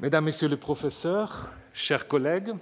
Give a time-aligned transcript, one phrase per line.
[0.00, 2.52] Mesdames, Messieurs les professeurs, chers collègues,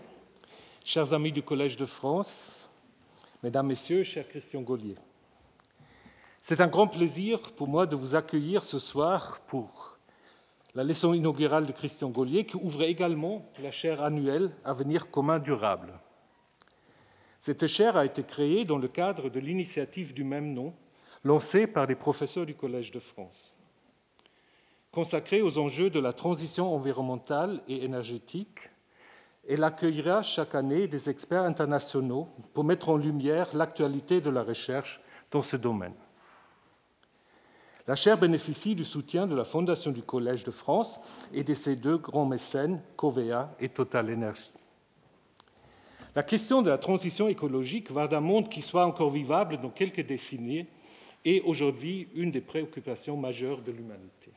[0.82, 2.66] chers amis du Collège de France,
[3.42, 4.94] Mesdames, Messieurs, cher Christian Gaulier,
[6.40, 9.98] c'est un grand plaisir pour moi de vous accueillir ce soir pour
[10.74, 15.92] la leçon inaugurale de Christian Gaulier qui ouvre également la chaire annuelle Avenir commun durable.
[17.38, 20.72] Cette chaire a été créée dans le cadre de l'initiative du même nom
[21.22, 23.55] lancée par des professeurs du Collège de France
[24.96, 28.70] consacrée aux enjeux de la transition environnementale et énergétique.
[29.46, 35.02] Elle accueillera chaque année des experts internationaux pour mettre en lumière l'actualité de la recherche
[35.30, 35.92] dans ce domaine.
[37.86, 40.98] La chaire bénéficie du soutien de la Fondation du Collège de France
[41.34, 44.50] et de ses deux grands mécènes, Covea et Total Energy.
[46.14, 50.06] La question de la transition écologique va d'un monde qui soit encore vivable dans quelques
[50.06, 50.66] décennies
[51.26, 54.32] et aujourd'hui une des préoccupations majeures de l'humanité.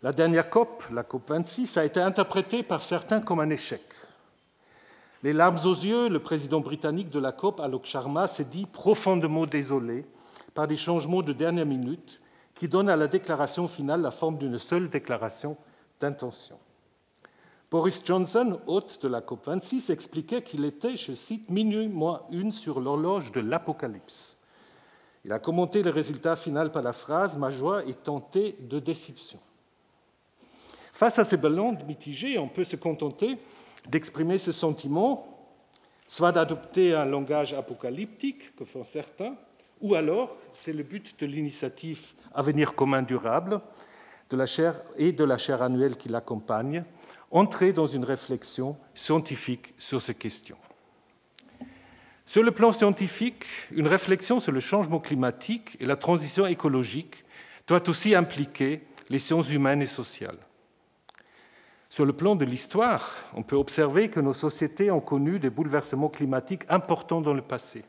[0.00, 3.82] La dernière COP, la COP 26, a été interprétée par certains comme un échec.
[5.24, 9.44] Les larmes aux yeux, le président britannique de la COP, Alok Sharma, s'est dit profondément
[9.44, 10.06] désolé
[10.54, 12.22] par des changements de dernière minute
[12.54, 15.56] qui donnent à la déclaration finale la forme d'une seule déclaration
[15.98, 16.60] d'intention.
[17.68, 22.78] Boris Johnson, hôte de la COP26, expliquait qu'il était, je cite, minuit moins une sur
[22.78, 24.36] l'horloge de l'apocalypse.
[25.24, 29.40] Il a commenté le résultat final par la phrase Ma joie est tentée de déception.
[30.98, 33.38] Face à ces ballons mitigés, on peut se contenter
[33.88, 35.48] d'exprimer ce sentiment,
[36.08, 39.36] soit d'adopter un langage apocalyptique, que font certains,
[39.80, 42.00] ou alors, c'est le but de l'initiative
[42.34, 43.60] Avenir commun durable
[44.28, 44.46] de la
[44.96, 46.82] et de la chaire annuelle qui l'accompagne,
[47.30, 50.58] entrer dans une réflexion scientifique sur ces questions.
[52.26, 57.24] Sur le plan scientifique, une réflexion sur le changement climatique et la transition écologique
[57.68, 60.38] doit aussi impliquer les sciences humaines et sociales.
[61.88, 66.10] Sur le plan de l'histoire, on peut observer que nos sociétés ont connu des bouleversements
[66.10, 67.84] climatiques importants dans le passé,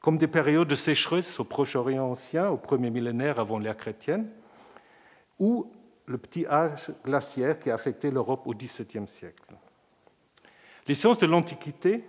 [0.00, 4.28] comme des périodes de sécheresse au Proche-Orient ancien, au premier millénaire avant l'ère chrétienne,
[5.40, 5.70] ou
[6.06, 9.54] le petit âge glaciaire qui a affecté l'Europe au XVIIe siècle.
[10.86, 12.04] Les sciences de l'Antiquité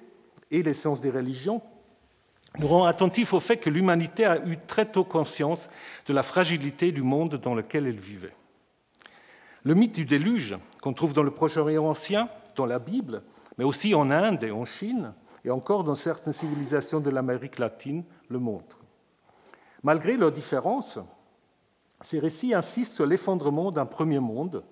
[0.52, 1.62] et les sciences des religions
[2.60, 5.70] nous rendent attentifs au fait que l'humanité a eu très tôt conscience
[6.06, 8.36] de la fragilité du monde dans lequel elle vivait.
[9.66, 13.24] Le mythe du déluge, qu'on trouve dans le Proche-Orient ancien, dans la Bible,
[13.58, 18.04] mais aussi en Inde et en Chine, et encore dans certaines civilisations de l'Amérique latine,
[18.30, 18.78] le montre.
[19.82, 21.00] Malgré leurs différences,
[22.02, 24.64] ces récits insistent sur l'effondrement d'un premier monde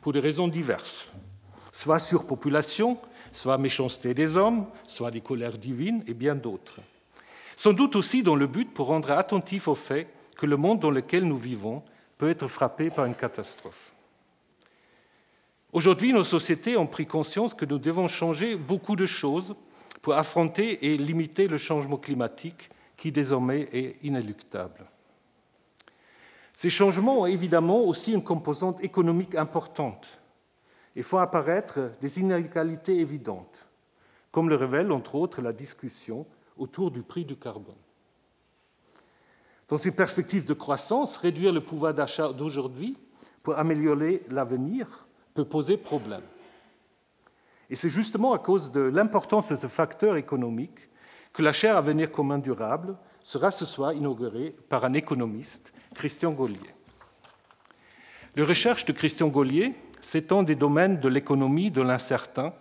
[0.00, 1.08] pour des raisons diverses,
[1.72, 2.98] soit surpopulation,
[3.32, 6.78] soit méchanceté des hommes, soit des colères divines et bien d'autres.
[7.56, 10.90] Sans doute aussi dans le but pour rendre attentif au fait que le monde dans
[10.92, 11.82] lequel nous vivons
[12.16, 13.95] peut être frappé par une catastrophe.
[15.72, 19.54] Aujourd'hui, nos sociétés ont pris conscience que nous devons changer beaucoup de choses
[20.00, 24.86] pour affronter et limiter le changement climatique qui désormais est inéluctable.
[26.54, 30.20] Ces changements ont évidemment aussi une composante économique importante
[30.94, 33.68] et font apparaître des inégalités évidentes,
[34.30, 36.24] comme le révèle entre autres la discussion
[36.56, 37.74] autour du prix du carbone.
[39.68, 42.96] Dans une perspective de croissance, réduire le pouvoir d'achat d'aujourd'hui
[43.42, 45.05] pour améliorer l'avenir
[45.36, 46.22] peut poser problème.
[47.70, 50.88] Et c'est justement à cause de l'importance de ce facteur économique
[51.32, 56.74] que la chaire Avenir commun durable sera ce soir inaugurée par un économiste, Christian Gaulier.
[58.34, 62.54] Les recherches de Christian Gaulier s'étendent des domaines de l'économie de l'incertain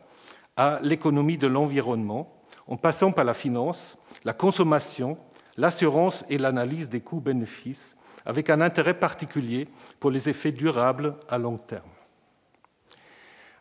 [0.58, 5.17] à l'économie de l'environnement, en passant par la finance, la consommation,
[5.58, 9.67] l'assurance et l'analyse des coûts-bénéfices, avec un intérêt particulier
[10.00, 11.95] pour les effets durables à long terme.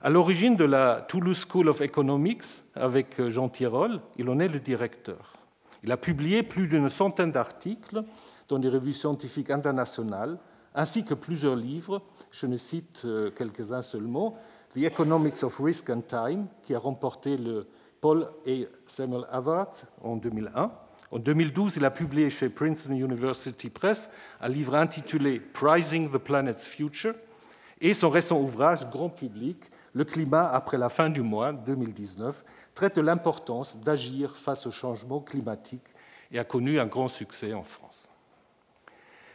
[0.04, 2.42] À l'origine de la Toulouse School of Economics,
[2.74, 5.32] avec euh, Jean Tirole, il en est le directeur.
[5.82, 8.02] Il a publié plus d'une centaine d'articles
[8.50, 10.36] dans des revues scientifiques internationales,
[10.74, 12.02] ainsi que plusieurs livres.
[12.32, 14.36] Je ne cite euh, quelques-uns seulement.
[14.74, 17.66] The Economics of Risk and Time, qui a remporté le
[18.02, 19.70] Paul et Samuel Award
[20.02, 20.70] en 2001.
[21.12, 24.10] En 2012, il a publié chez Princeton University Press
[24.42, 27.14] un livre intitulé Pricing the Planet's Future
[27.80, 32.44] et son récent ouvrage grand public le climat après la fin du mois 2019
[32.74, 35.86] traite l'importance d'agir face au changement climatique
[36.32, 38.10] et a connu un grand succès en France.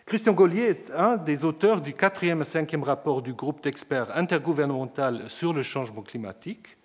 [0.06, 5.29] Christian Gaulier est un des auteurs du quatrième et cinquième rapport du groupe d'experts intergouvernemental
[5.29, 6.77] sur le changement climatique.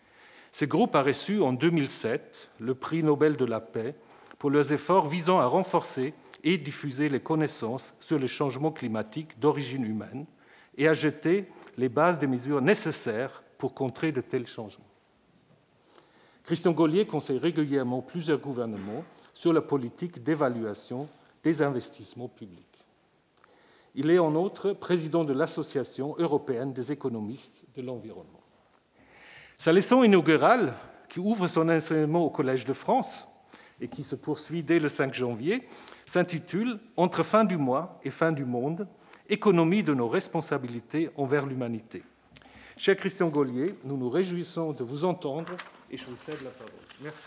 [0.53, 3.97] Ce groupe a reçu en 2007 le prix Nobel de la paix
[4.39, 9.85] pour leurs efforts visant à renforcer et diffuser les connaissances sur le changement climatique d'origine
[9.85, 10.27] humaine
[10.77, 11.49] et à jeter
[11.79, 14.85] les bases des mesures nécessaires pour contrer de tels changements.
[16.43, 21.09] Christian Gaulier conseille régulièrement plusieurs gouvernements sur la politique d'évaluation
[21.43, 22.85] des investissements publics.
[23.95, 28.43] Il est en outre président de l'Association européenne des économistes de l'environnement.
[29.57, 30.75] Sa leçon inaugurale,
[31.09, 33.27] qui ouvre son enseignement au Collège de France
[33.81, 35.67] et qui se poursuit dès le 5 janvier,
[36.05, 38.87] s'intitule Entre fin du mois et fin du monde,
[39.31, 42.03] économie de nos responsabilités envers l'humanité.
[42.77, 45.53] Cher Christian Gaulier, nous nous réjouissons de vous entendre
[45.93, 46.73] et je vous cède la parole.
[47.01, 47.23] Merci.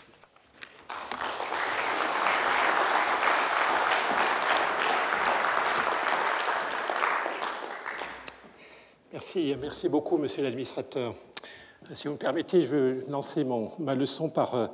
[9.10, 11.14] Merci, merci beaucoup, monsieur l'administrateur.
[11.94, 13.46] Si vous me permettez, je vais lancer
[13.78, 14.66] ma leçon par euh,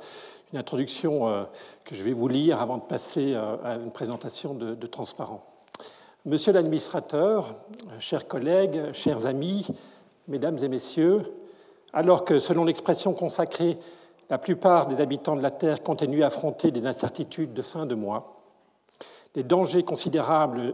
[0.51, 1.43] une introduction euh,
[1.85, 5.45] que je vais vous lire avant de passer euh, à une présentation de, de transparent.
[6.25, 7.55] Monsieur l'administrateur,
[7.99, 9.67] chers collègues, chers amis,
[10.27, 11.23] mesdames et messieurs,
[11.93, 13.77] alors que, selon l'expression consacrée,
[14.29, 17.95] la plupart des habitants de la Terre continuent à affronter des incertitudes de fin de
[17.95, 18.41] mois,
[19.33, 20.73] des dangers considérables,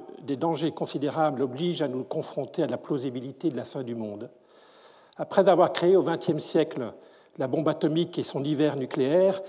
[1.42, 4.30] obligent à nous confronter à la plausibilité de la fin du monde.
[5.18, 6.94] Après avoir créé au XXe siècle
[7.38, 9.42] la bombe atomique et son hiver nucléaire,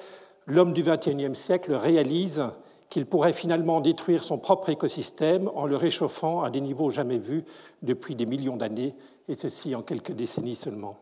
[0.46, 2.42] l'homme du XXIe siècle réalise
[2.88, 7.44] qu'il pourrait finalement détruire son propre écosystème en le réchauffant à des niveaux jamais vus
[7.82, 8.94] depuis des millions d'années,
[9.28, 10.96] et ceci en quelques décennies seulement.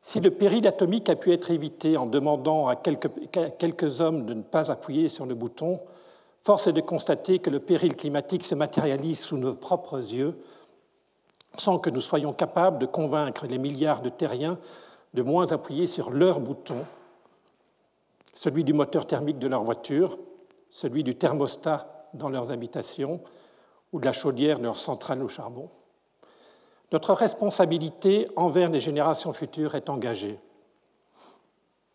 [0.00, 4.42] Si le péril atomique a pu être évité en demandant à quelques, hommes de ne
[4.42, 5.80] pas appuyer sur le bouton,
[6.40, 10.36] force est de constater que le péril climatique se matérialise sous nos propres yeux
[11.58, 14.58] sans que nous soyons capables de convaincre les milliards de terriens
[15.14, 16.84] de moins appuyer sur leur bouton,
[18.32, 20.18] celui du moteur thermique de leur voiture,
[20.70, 23.20] celui du thermostat dans leurs habitations
[23.92, 25.68] ou de la chaudière de leur centrale au charbon.
[26.92, 30.38] Notre responsabilité envers les générations futures est engagée.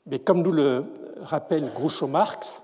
[0.08, 0.86] Mais comme nous le
[1.22, 2.64] rappelle Groucho Marx,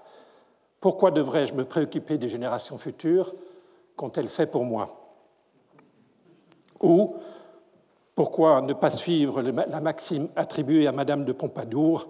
[0.79, 3.33] pourquoi devrais-je me préoccuper des générations futures
[3.95, 5.13] qu'ont-elles fait pour moi?
[6.81, 7.15] Ou
[8.15, 12.07] pourquoi ne pas suivre la maxime attribuée à Madame de Pompadour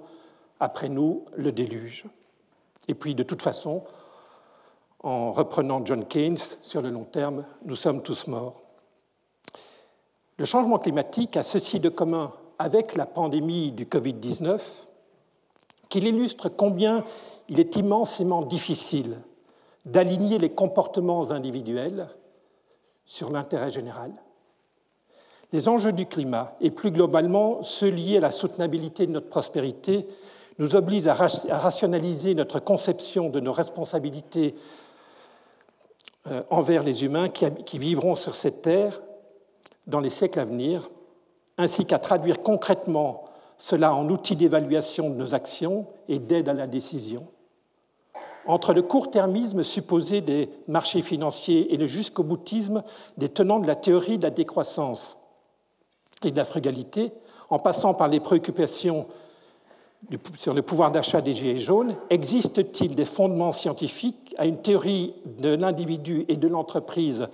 [0.59, 2.05] après nous le déluge
[2.87, 3.83] Et puis, de toute façon,
[5.01, 8.62] en reprenant John Keynes, sur le long terme, nous sommes tous morts.
[10.37, 14.59] Le changement climatique a ceci de commun avec la pandémie du Covid-19
[15.89, 17.03] qu'il illustre combien
[17.49, 19.17] il est immensément difficile
[19.85, 22.07] d'aligner les comportements individuels
[23.05, 24.11] sur l'intérêt général.
[25.51, 30.07] Les enjeux du climat et plus globalement ceux liés à la soutenabilité de notre prospérité
[30.57, 34.55] nous obligent à rationaliser notre conception de nos responsabilités
[36.27, 38.99] euh, envers les humains qui vivront sur cette terre
[39.87, 40.89] dans les siècles à venir,
[41.57, 43.25] ainsi qu'à traduire concrètement
[43.57, 47.27] cela en outils d'évaluation de nos actions et d'aide à la décision.
[48.45, 52.83] Entre le court-termisme supposé des marchés financiers et le jusqu'au boutisme
[53.17, 55.17] des tenants de la théorie de la décroissance
[56.23, 57.13] et de la frugalité,
[57.49, 59.07] en passant par les préoccupations
[60.37, 65.55] sur le pouvoir d'achat des Gilets jaunes, existe-t-il des fondements scientifiques à une théorie de
[65.55, 67.27] l'individu et de l'entreprise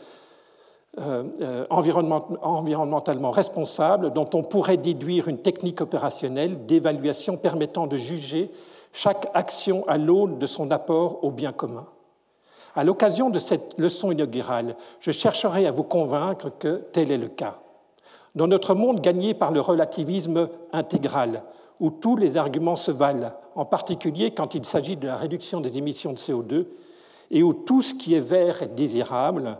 [0.97, 8.49] euh, euh, environnementalement responsable dont on pourrait déduire une technique opérationnelle d'évaluation permettant de juger
[8.91, 11.85] chaque action à l'aune de son apport au bien commun.
[12.75, 17.27] À l'occasion de cette leçon inaugurale, je chercherai à vous convaincre que tel est le
[17.27, 17.59] cas.
[18.33, 21.43] Dans notre monde gagné par le relativisme intégral,
[21.79, 25.77] où tous les arguments se valent, en particulier quand il s'agit de la réduction des
[25.77, 26.65] émissions de CO2,
[27.29, 29.59] et où tout ce qui est vert est désirable,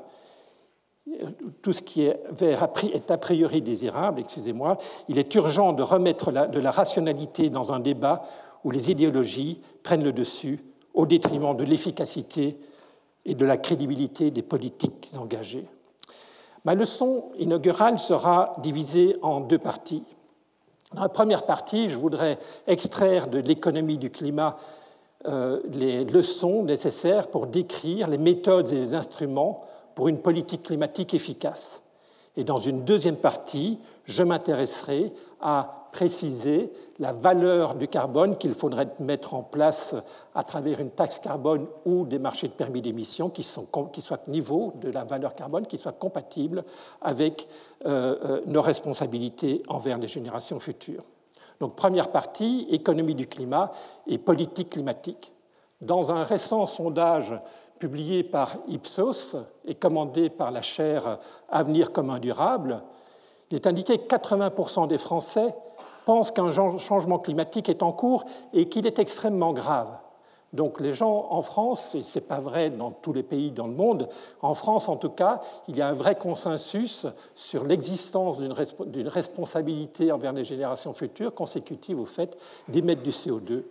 [1.61, 6.71] tout ce qui est a priori désirable, excusez-moi, il est urgent de remettre de la
[6.71, 8.23] rationalité dans un débat
[8.63, 10.59] où les idéologies prennent le dessus
[10.93, 12.57] au détriment de l'efficacité
[13.25, 15.65] et de la crédibilité des politiques engagées.
[16.65, 20.03] Ma leçon inaugurale sera divisée en deux parties.
[20.93, 22.37] Dans la première partie, je voudrais
[22.67, 24.57] extraire de l'économie du climat
[25.27, 29.61] euh, les leçons nécessaires pour décrire les méthodes et les instruments
[29.99, 31.83] pour une politique climatique efficace.
[32.37, 38.87] Et dans une deuxième partie, je m'intéresserai à préciser la valeur du carbone qu'il faudrait
[39.01, 39.97] mettre en place
[40.35, 43.45] à travers une taxe carbone ou des marchés de permis d'émission qui,
[43.91, 46.63] qui, soient niveau de la valeur carbone, qui soient compatibles
[47.01, 47.49] avec
[47.85, 51.03] euh, euh, nos responsabilités envers les générations futures.
[51.59, 53.73] Donc première partie, économie du climat
[54.07, 55.33] et politique climatique.
[55.81, 57.35] Dans un récent sondage
[57.79, 61.19] publié par Ipsos et commandé par la chaire
[61.49, 62.83] Avenir commun durable,
[63.49, 65.55] il est indiqué que 80% des Français
[66.05, 69.97] pensent qu'un changement climatique est en cours et qu'il est extrêmement grave.
[70.53, 73.67] Donc les gens en France, et ce n'est pas vrai dans tous les pays dans
[73.67, 74.09] le monde,
[74.41, 77.05] en France en tout cas, il y a un vrai consensus
[77.35, 82.35] sur l'existence d'une responsabilité envers les générations futures consécutive au fait
[82.67, 83.63] d'émettre du CO2.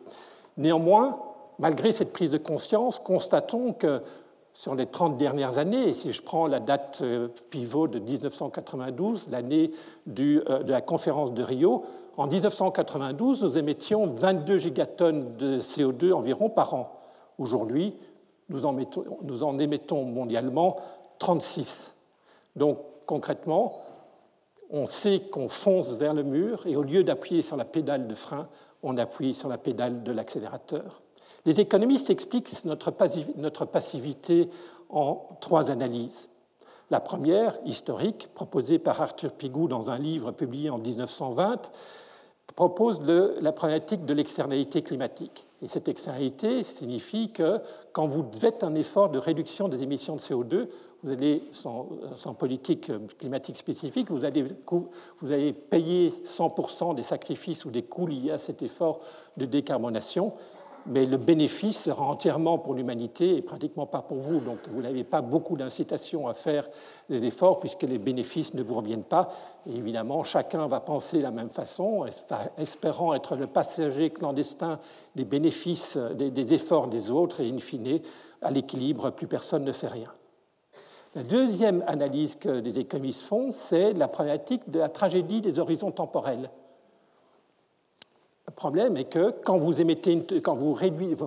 [0.56, 1.18] Néanmoins,
[1.58, 4.02] malgré cette prise de conscience, constatons que
[4.52, 9.28] sur les 30 dernières années, et si je prends la date euh, pivot de 1992,
[9.30, 9.70] l'année
[10.18, 11.84] euh, de la conférence de Rio,
[12.16, 17.00] en 1992, nous émettions 22 gigatonnes de CO2 environ par an.
[17.38, 17.94] Aujourd'hui,
[18.48, 18.62] nous,
[19.22, 20.76] nous en, émettons mondialement
[21.20, 21.94] 36.
[22.56, 23.80] Donc concrètement,
[24.70, 28.14] on sait qu'on fonce vers le mur et au lieu d'appuyer sur la pédale de
[28.16, 28.48] frein,
[28.82, 31.02] on appuie sur la pédale de l'accélérateur.
[31.44, 34.48] Les économistes expliquent notre passivité
[34.88, 36.28] en trois analyses.
[36.90, 41.70] La première, historique, proposée par Arthur Pigou dans un livre publié en 1920,
[42.54, 45.46] propose la problématique de l'externalité climatique.
[45.60, 47.60] Et cette externalité signifie que
[47.92, 50.68] quand vous faites un effort de réduction des émissions de CO2,
[51.02, 51.86] vous allez, sans,
[52.38, 54.44] politique climatique spécifique, vous allez,
[55.18, 59.00] vous allez payer 100% des sacrifices ou des coûts liés à cet effort
[59.36, 60.32] de décarbonation
[60.86, 64.40] mais le bénéfice sera entièrement pour l'humanité et pratiquement pas pour vous.
[64.40, 66.68] Donc vous n'avez pas beaucoup d'incitation à faire
[67.08, 69.28] des efforts puisque les bénéfices ne vous reviennent pas.
[69.66, 72.06] Et évidemment, chacun va penser de la même façon,
[72.56, 74.78] espérant être le passager clandestin
[75.14, 78.00] des bénéfices, des, efforts des autres et in fine,
[78.42, 80.12] à l'équilibre, plus personne ne fait rien.
[81.14, 85.90] La deuxième analyse que les économistes font, c'est la problématique de la tragédie des horizons
[85.90, 86.50] temporels.
[88.58, 89.72] Le problème est que quand vous,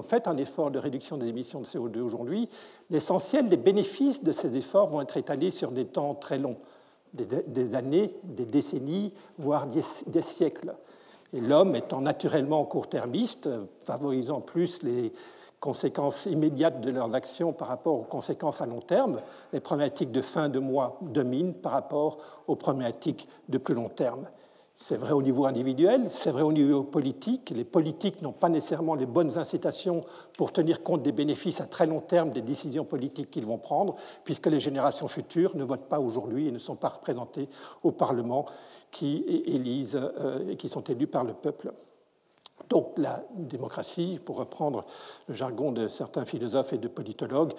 [0.02, 2.50] faites un effort de réduction des émissions de CO2 aujourd'hui,
[2.90, 6.58] l'essentiel des bénéfices de ces efforts vont être étalés sur des temps très longs,
[7.14, 10.76] des, années, des décennies, voire des, siècles.
[11.32, 13.48] Et l'homme étant naturellement court-termiste,
[13.86, 15.14] favorisant plus les
[15.62, 19.22] conséquences immédiates de leurs actions par rapport aux conséquences à long terme,
[19.54, 24.28] les problématiques de fin de mois dominent par rapport aux problématiques de plus long terme.
[24.76, 27.52] C'est vrai au niveau individuel, c'est vrai au niveau politique.
[27.56, 30.04] Les politiques n'ont pas nécessairement les bonnes incitations
[30.38, 33.96] pour tenir compte des bénéfices à très long terme des décisions politiques qu'ils vont prendre,
[34.24, 37.48] puisque les générations futures ne votent pas aujourd'hui et ne sont pas représentées
[37.84, 38.46] au Parlement
[38.90, 41.72] qui élisent euh, qui sont élus par le peuple.
[42.70, 44.86] Donc la démocratie, pour reprendre
[45.28, 47.54] le jargon de certains philosophes et de politologues,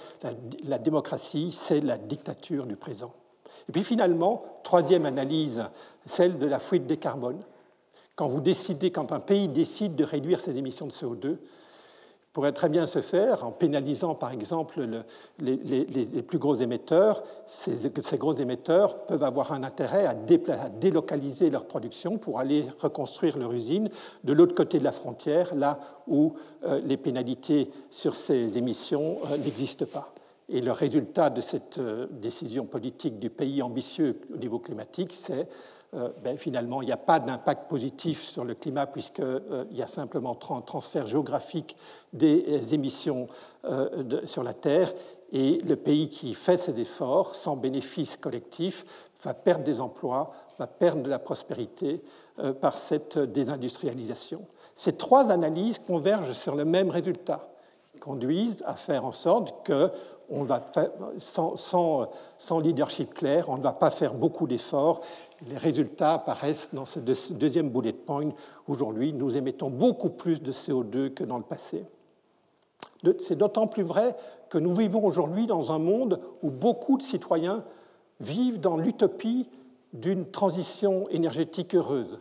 [0.65, 3.13] la démocratie, c'est la dictature du présent.
[3.69, 5.63] Et puis finalement, troisième analyse,
[6.07, 7.43] celle de la fuite des carbones.
[8.17, 11.37] Quand vous décidez, quand un pays décide de réduire ses émissions de CO2,
[12.33, 14.89] pourrait très bien se faire en pénalisant par exemple
[15.39, 17.23] les, plus gros émetteurs.
[17.45, 23.53] Ces, gros émetteurs peuvent avoir un intérêt à, délocaliser leur production pour aller reconstruire leur
[23.53, 23.91] usine
[24.25, 26.33] de l'autre côté de la frontière, là où
[26.65, 30.15] euh, les pénalités sur ces émissions euh, n'existent pas.
[30.55, 35.49] Et le résultat de cette euh, décision politique du pays ambitieux au niveau climatique, c'est
[35.95, 39.81] euh, ben, finalement, il n'y a pas d'impact positif sur le climat puisqu'il euh, y
[39.81, 41.75] a simplement un transfert géographique
[42.13, 43.29] des émissions
[44.27, 44.93] sur la Terre.
[45.33, 48.85] Et le pays qui fait ces efforts, sans bénéfice collectif,
[49.23, 52.03] va perdre des emplois, va perdre de la prospérité
[52.61, 54.45] par cette désindustrialisation.
[54.75, 57.49] Ces trois analyses convergent sur le même résultat
[58.03, 59.91] conduisent à faire en sorte que
[60.33, 60.63] on va
[61.19, 65.03] sans, sans, leadership clair, on ne va pas faire beaucoup d'efforts.
[65.49, 68.31] Les résultats apparaissent dans ce deuxième bullet point.
[68.67, 71.85] Aujourd'hui, nous émettons beaucoup plus de CO2 que dans le passé.
[73.21, 74.17] C'est d'autant plus vrai
[74.49, 77.65] que nous vivons aujourd'hui dans un monde où beaucoup de citoyens
[78.21, 79.49] vivent dans l'utopie
[79.93, 82.19] d'une transition énergétique heureuse.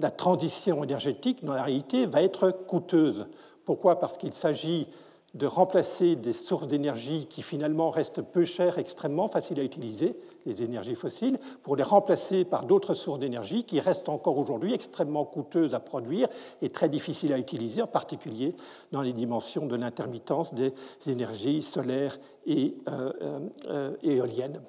[0.00, 3.26] La transition énergétique, dans la réalité, va être coûteuse.
[3.64, 3.98] Pourquoi?
[3.98, 4.88] Parce qu'il s'agit
[5.36, 10.16] de remplacer des sources d'énergie qui finalement restent peu chères, extrêmement faciles à utiliser,
[10.46, 15.24] les énergies fossiles, pour les remplacer par d'autres sources d'énergie qui restent encore aujourd'hui extrêmement
[15.24, 16.28] coûteuses à produire
[16.62, 18.54] et très difficiles à utiliser, en particulier
[18.92, 20.72] dans les dimensions de l'intermittence des
[21.06, 22.16] énergies solaires
[22.46, 24.62] et euh, euh, éoliennes.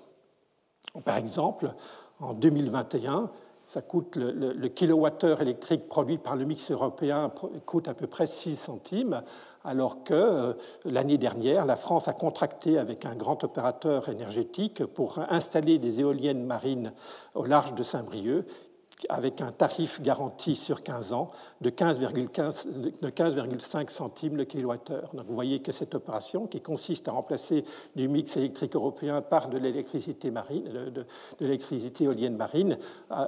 [1.05, 1.73] Par exemple,
[2.19, 3.29] en 2021,
[3.67, 7.31] ça coûte le, kilowattheure électrique produit par le mix européen
[7.65, 9.21] coûte à peu près 6 centimes,
[9.67, 10.53] alors que euh,
[10.85, 16.45] l'année dernière, la France a contracté avec un grand opérateur énergétique pour installer des éoliennes
[16.45, 16.93] marines
[17.35, 18.45] au large de Saint-Brieuc
[19.09, 21.27] avec un tarif garanti sur 15 ans
[21.61, 25.11] de 15,5 centimes le kilowattheure.
[25.13, 27.63] Donc vous voyez que cette opération, qui consiste à remplacer
[27.95, 31.05] du mix électrique européen par de l'électricité marine, de,
[31.39, 32.79] l'électricité éolienne marine,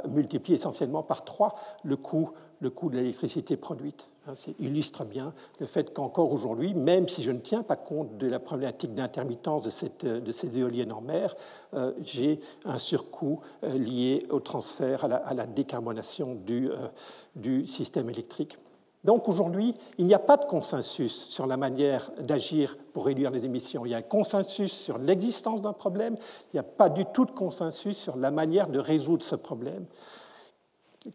[0.08, 1.54] multiplie essentiellement par 3
[1.84, 4.10] le coût le coût de l'électricité produite.
[4.26, 8.18] Ça hein, illustre bien le fait qu'encore aujourd'hui, même si je ne tiens pas compte
[8.18, 9.64] de la problématique d'intermittence
[10.04, 11.36] de, de, ces éoliennes en mer,
[11.74, 16.88] euh, j'ai un surcoût euh, lié au transfert, à la, décarbonation du, euh,
[17.36, 18.58] du système électrique.
[19.06, 23.46] Donc aujourd'hui, il n'y a pas de consensus sur la manière d'agir pour réduire les
[23.46, 23.86] émissions.
[23.86, 26.18] Il y a un consensus sur l'existence d'un problème,
[26.54, 29.86] il n'y a pas du tout de consensus sur la manière de résoudre ce problème.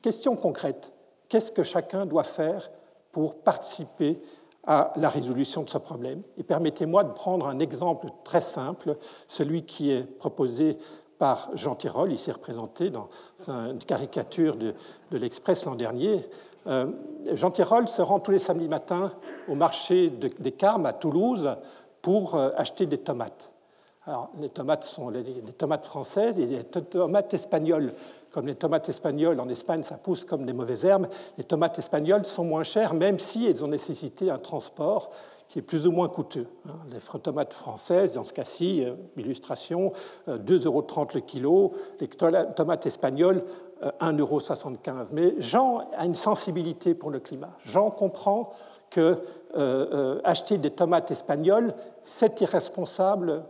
[0.00, 0.93] Question concrète
[1.34, 2.70] qu'est-ce que chacun doit faire
[3.10, 4.22] pour participer
[4.68, 6.22] à la résolution de ce problème.
[6.38, 10.78] Et permettez-moi de prendre un exemple très simple, celui qui est proposé
[11.18, 13.08] par Jean Tirole, ici représenté dans
[13.48, 14.74] une caricature de,
[15.10, 16.24] l'Express l'an dernier.
[16.68, 16.86] Euh,
[17.32, 19.12] Jean Tirole se rend tous les samedis matins
[19.48, 21.56] au marché des Carmes à Toulouse
[22.00, 23.50] pour euh, acheter des tomates.
[24.06, 25.24] Alors, les tomates sont les,
[25.58, 27.92] tomates françaises et les tomates espagnoles
[28.34, 31.06] comme les tomates espagnoles en Espagne, ça pousse comme des mauvaises herbes,
[31.38, 35.10] les tomates espagnoles sont moins chères, même si elles ont nécessité un transport
[35.48, 36.48] qui est plus ou moins coûteux.
[36.68, 36.72] Hein.
[36.90, 39.92] Les tomates françaises, dans ce cas-ci, euh, illustration,
[40.26, 43.44] 2,30 euh, euros le kilo, les tomates espagnoles,
[44.00, 44.40] 1,75 euh, euros.
[45.12, 47.52] Mais Jean a une sensibilité pour le climat.
[47.64, 48.52] Jean comprend
[48.90, 49.16] que
[50.24, 53.44] acheter des tomates espagnoles, c'est irresponsable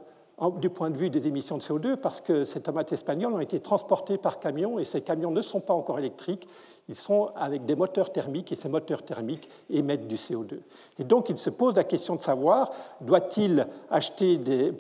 [0.57, 3.61] du point de vue des émissions de CO2 parce que ces tomates espagnoles ont été
[3.61, 6.49] transportées par camion et ces camions ne sont pas encore électriques,
[6.89, 10.59] ils sont avec des moteurs thermiques et ces moteurs thermiques émettent du CO2.
[10.99, 14.73] Et donc il se pose la question de savoir doit-il acheter, des,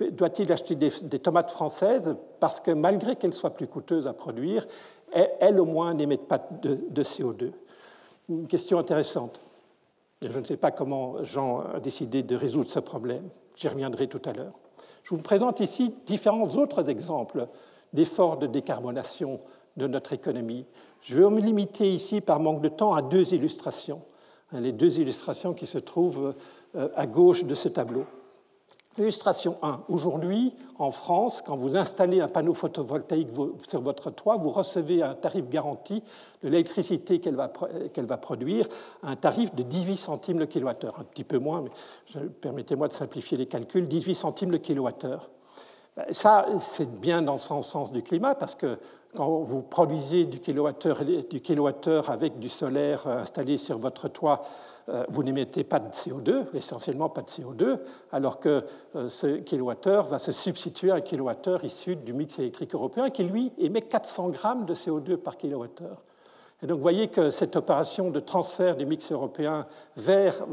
[0.50, 2.16] acheter des, tomates françaises?
[2.40, 4.66] Parce que malgré qu'elles soient plus coûteuses à produire,
[5.12, 7.52] elles, au moins n'émettent pas de, de CO2
[8.28, 9.40] Une question intéressante.
[10.20, 13.28] Je ne sais pas comment Jean a décidé de résoudre ce problème.
[13.54, 14.63] J'y reviendrai tout à l'heure.
[15.04, 17.46] Je vous présente ici différents autres exemples
[17.92, 19.38] d'efforts de décarbonation
[19.76, 20.64] de notre économie.
[21.02, 24.00] Je vais me limiter ici, par manque de temps, à deux illustrations,
[24.52, 26.34] les deux illustrations qui se trouvent
[26.74, 28.04] euh, à gauche de ce tableau.
[28.96, 29.80] Illustration 1.
[29.88, 33.28] Aujourd'hui, en France, quand vous installez un panneau photovoltaïque
[33.68, 36.02] sur votre toit, vous recevez un tarif garanti
[36.42, 38.68] de l'électricité qu'elle va, produire,
[39.02, 40.98] un tarif de 18 centimes le kilowattheure.
[41.00, 45.28] Un petit peu moins, mais permettez-moi de simplifier les calculs, 18 centimes le kilowattheure.
[45.96, 48.78] Ben, ça, c'est bien dans le sens du climat, parce que
[49.16, 54.73] quand vous produisez du kilowattheure, du kilowattheure avec du solaire installé sur votre toit, euh,
[55.08, 57.78] vous n'émettez pas de CO2, essentiellement pas de CO2,
[58.12, 58.64] alors que
[58.96, 63.24] euh, ce kilowattheure va se substituer à un kilowattheure issu du mix électrique européen qui,
[63.24, 66.02] lui, émet 400 grammes de CO2 par kilowattheure.
[66.64, 69.66] Et donc vous voyez que cette opération de transfert du mix européen
[69.98, 70.46] vers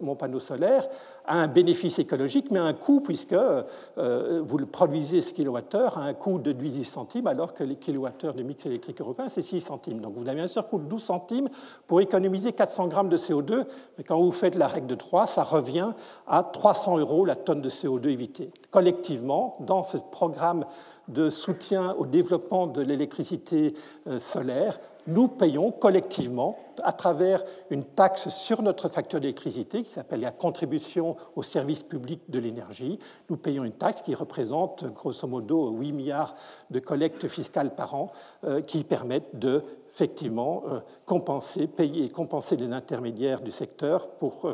[0.00, 0.88] mon panneau solaire
[1.24, 6.02] a un bénéfice écologique, mais un coût, puisque euh, vous le produisez ce kilowattheure à
[6.02, 9.60] un coût de 18 centimes, alors que les kilowattheures du mix électrique européen, c'est 6
[9.60, 10.00] centimes.
[10.00, 11.48] Donc vous avez un surcoût de 12 centimes
[11.86, 13.66] pour économiser 400 grammes de CO2,
[13.98, 15.92] mais quand vous faites la règle de 3, ça revient
[16.26, 18.50] à 300 euros la tonne de CO2 évitée.
[18.72, 20.64] Collectivement, dans ce programme
[21.06, 23.74] de soutien au développement de l'électricité
[24.06, 24.78] euh, solaire,
[25.10, 31.16] nous payons collectivement, à travers une taxe sur notre facture d'électricité qui s'appelle la contribution
[31.36, 36.34] au service public de l'énergie, nous payons une taxe qui représente grosso modo 8 milliards
[36.70, 38.12] de collectes fiscales par an
[38.44, 44.46] euh, qui permettent de effectivement euh, compenser, payer et compenser les intermédiaires du secteur pour,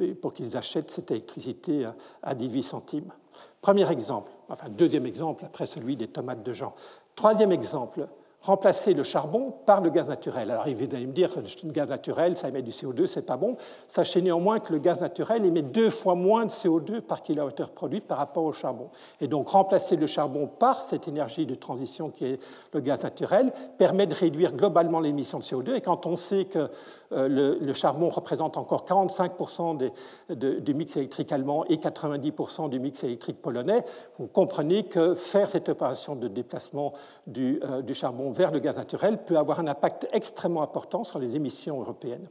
[0.00, 1.88] euh, pour qu'ils achètent cette électricité
[2.22, 3.12] à 18 centimes.
[3.60, 6.74] Premier exemple, enfin deuxième exemple après celui des tomates de Jean.
[7.16, 8.06] Troisième exemple,
[8.46, 10.50] remplacer le charbon par le gaz naturel.
[10.50, 13.56] Alors, il allez me dire, le gaz naturel, ça émet du CO2, c'est pas bon.
[13.88, 18.00] Sachez néanmoins que le gaz naturel émet deux fois moins de CO2 par kilowattheure produit
[18.00, 18.88] par rapport au charbon.
[19.20, 22.40] Et donc, remplacer le charbon par cette énergie de transition qui est
[22.72, 25.74] le gaz naturel permet de réduire globalement l'émission de CO2.
[25.74, 26.70] Et quand on sait que
[27.12, 29.90] euh, le, charbon représente encore 45%
[30.30, 33.84] du mix électrique allemand et 90% du mix électrique polonais,
[34.18, 36.92] vous comprenez que faire cette opération de déplacement
[37.26, 41.18] du, euh, du charbon vers le gaz naturel peut avoir un impact extrêmement important sur
[41.18, 42.28] les émissions européennes.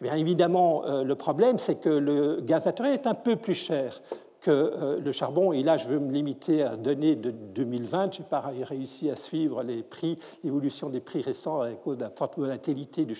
[0.00, 4.00] Bien évidemment, euh, le problème, c'est que le gaz naturel est un peu plus cher
[4.40, 8.18] que euh, le charbon, et là je veux me limiter à donner de 2020, je
[8.20, 12.10] n'ai pas réussi à suivre les prix, l'évolution des prix récents à cause de la
[12.10, 13.16] forte volatilité du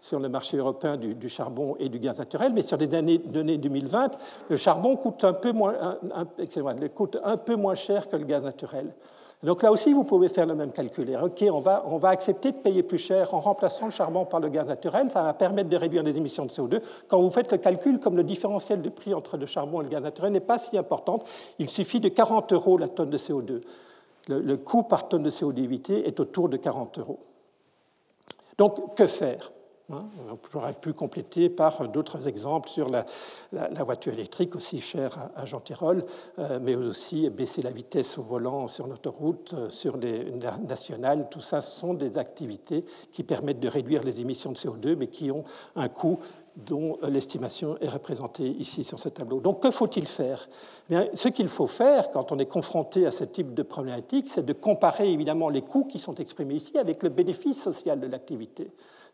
[0.00, 4.12] sur le marché européen du, charbon et du gaz naturel, mais sur les données, 2020,
[4.48, 5.74] le charbon coûte un peu moins,
[6.94, 8.92] coûte un peu moins cher que le gaz naturel.
[9.42, 11.18] Donc là aussi, vous pouvez faire le même calcul.
[11.20, 14.66] OK, on va, accepter de payer plus cher en remplaçant le charbon par le gaz
[14.66, 15.10] naturel.
[15.10, 16.80] Ça va permettre de réduire les émissions de CO2.
[17.08, 19.90] Quand vous faites le calcul, comme le différentiel de prix entre le charbon et le
[19.90, 21.20] gaz naturel n'est pas si important,
[21.58, 23.62] il suffit de 40 euros la tonne de CO2.
[24.28, 27.18] Le, le coût par tonne de CO2 évité est autour de 40 euros.
[28.58, 29.51] Donc, que faire?
[30.52, 33.04] J'aurais pu compléter par d'autres exemples sur la,
[33.84, 36.04] voiture électrique, aussi chère à, Jean Tirole,
[36.38, 40.32] euh, mais aussi baisser la vitesse au volant sur l'autoroute, euh, sur les
[40.66, 41.28] nationales.
[41.30, 45.30] Tout ça sont des activités qui permettent de réduire les émissions de CO2, mais qui
[45.30, 45.44] ont
[45.76, 46.18] un coût
[46.56, 49.40] dont l'estimation est représentée ici sur ce tableau.
[49.40, 50.48] Donc que faut-il faire?
[50.90, 54.44] Eh Ce qu'il faut faire quand on est confronté à ce type de problématique, c'est
[54.44, 58.70] de comparer évidemment les coûts qui sont exprimés ici avec le bénéfice social de l'activité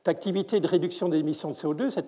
[0.08, 2.02] activité de réduction des émissions de CO2 ça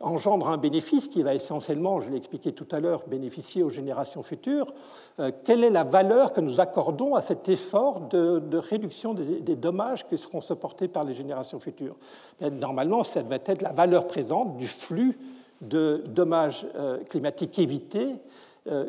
[0.00, 4.22] engendre un bénéfice qui va essentiellement, je l'ai expliqué tout à l'heure, bénéficier aux générations
[4.22, 4.72] futures.
[5.20, 10.06] Euh, quelle est la valeur que nous accordons à cet effort de, réduction des, dommages
[10.08, 11.96] qui seront supportés par les générations futures?
[12.40, 15.16] Normalement, ça va être la valeur présente du flux
[15.62, 18.16] de dommages euh, climatiques évités
[18.68, 18.88] euh,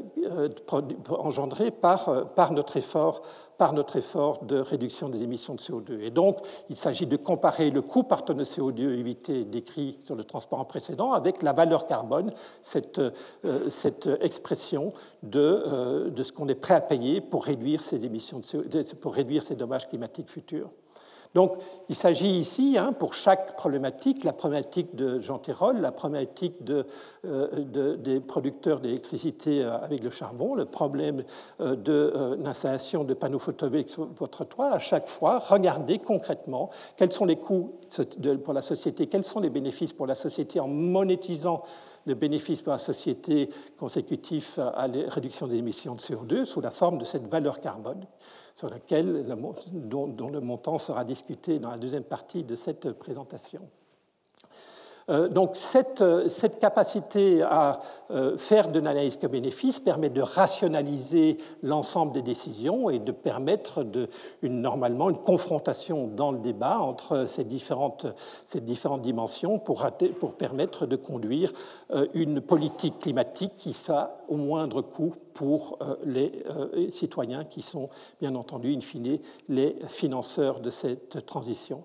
[1.09, 3.21] engendrés par notre effort
[3.57, 6.01] par notre effort de réduction des émissions de CO2.
[6.01, 6.37] Et donc,
[6.69, 10.59] il s'agit de comparer le coût par tonne de CO2 évité décrit sur le transport
[10.59, 14.93] en précédent avec la valeur carbone, cette, euh, cette expression
[15.23, 18.95] de, euh, de ce qu'on est prêt à payer pour réduire ces émissions de CO2,
[18.95, 20.69] pour réduire ces dommages climatiques futurs.
[21.35, 21.53] Donc,
[21.89, 26.55] il s'agit ici, hein, pour chaque problématique, la problématique de Jean Tirole, la problématique
[27.25, 31.23] euh, des producteurs d'électricité euh, avec le charbon, le problème
[31.61, 37.25] euh, de de panneaux photovoltaïques sur votre toit, à chaque fois, regardez concrètement quels sont
[37.25, 37.73] les coûts
[38.43, 41.63] pour la société, quels sont les bénéfices pour la société en monétisant
[42.05, 46.71] le bénéfice pour la société consécutif à la réduction des émissions de CO2 sous la
[46.71, 48.05] forme de cette valeur carbone
[48.57, 49.23] sur laquelle,
[49.71, 53.61] dont, dont le montant sera discuté dans la deuxième partie de cette présentation.
[55.09, 57.79] Euh, donc cette, euh, cette, capacité à
[58.11, 63.85] euh, faire de l'analyse que bénéfice permet de rationaliser l'ensemble des décisions et de permettre
[64.43, 68.05] normalement une confrontation dans le débat entre ces différentes,
[68.45, 69.85] ces différentes dimensions pour,
[70.19, 71.53] pour permettre de conduire
[72.13, 76.43] une politique climatique qui soit au moindre coût pour les
[76.89, 77.89] citoyens qui sont
[78.19, 81.83] bien entendu in fine les financeurs de cette transition.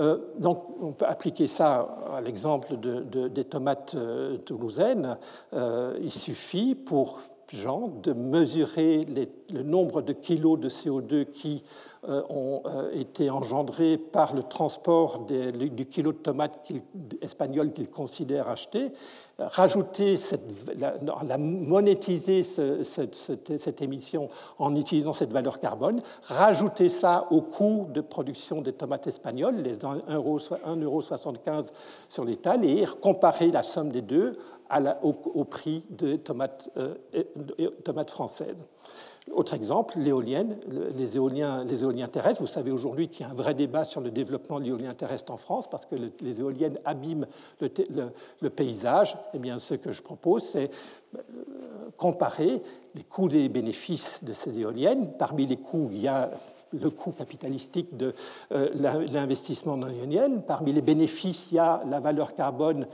[0.00, 1.80] Euh, donc, on peut appliquer ça
[2.14, 5.18] à l'exemple des tomates euh, toulousaines.
[5.52, 7.20] Euh, il suffit pour
[7.52, 9.04] Jean de mesurer
[9.50, 11.64] le nombre de kilos de CO2 qui
[12.08, 16.62] ont été engendrés par le transport du kilo de tomates
[17.20, 18.92] espagnol qu'il considère acheter
[19.40, 20.42] rajouter cette,
[20.78, 28.60] la, monétiser cette, émission en utilisant cette valeur carbone, rajouter ça au coût de production
[28.60, 31.00] des tomates espagnoles, les 1,75 euro
[32.08, 34.36] sur l'étal, et comparer la somme des deux
[35.02, 36.94] au, prix des tomates, euh,
[37.84, 38.64] tomates françaises.
[39.32, 40.56] Autre exemple, l'éolienne,
[40.96, 42.40] les éoliens, les éoliens terrestres.
[42.40, 45.32] Vous savez aujourd'hui qu'il y a un vrai débat sur le développement de l'éolien terrestre
[45.32, 47.26] en France parce que les éoliennes abîment
[47.60, 49.16] le, paysage.
[49.34, 50.70] Eh bien, ce que je propose, c'est
[51.16, 51.20] euh,
[51.96, 52.62] comparer
[52.94, 55.12] les coûts les bénéfices de ces éoliennes.
[55.18, 56.30] Parmi les coûts, il y a
[56.72, 58.14] le coût capitalistique de
[58.52, 58.68] euh,
[59.12, 60.42] l'investissement dans l'éolienne.
[60.46, 62.86] Parmi les bénéfices, il y a la valeur carbone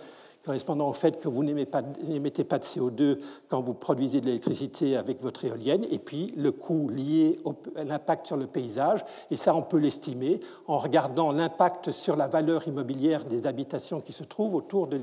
[0.46, 5.20] correspondant au fait que vous n'émettez pas de CO2 quand vous produisez de l'électricité avec
[5.20, 7.40] votre éolienne, et puis le coût lié
[7.74, 9.04] à l'impact sur le paysage.
[9.32, 14.12] Et ça, on peut l'estimer en regardant l'impact sur la valeur immobilière des habitations qui
[14.12, 14.96] se trouvent autour de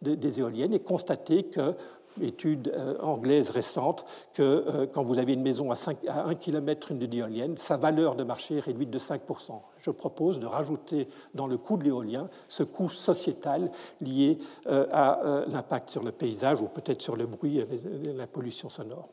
[0.00, 1.74] des éoliennes et constater que
[2.20, 6.34] étude euh, anglaise récente que euh, quand vous avez une maison à, 5, à 1
[6.34, 9.60] km éolienne, sa valeur de marché est réduite de 5%.
[9.80, 15.44] Je propose de rajouter dans le coût de l'éolien ce coût sociétal lié euh, à
[15.46, 19.08] l'impact sur le paysage ou peut-être sur le bruit et la pollution sonore.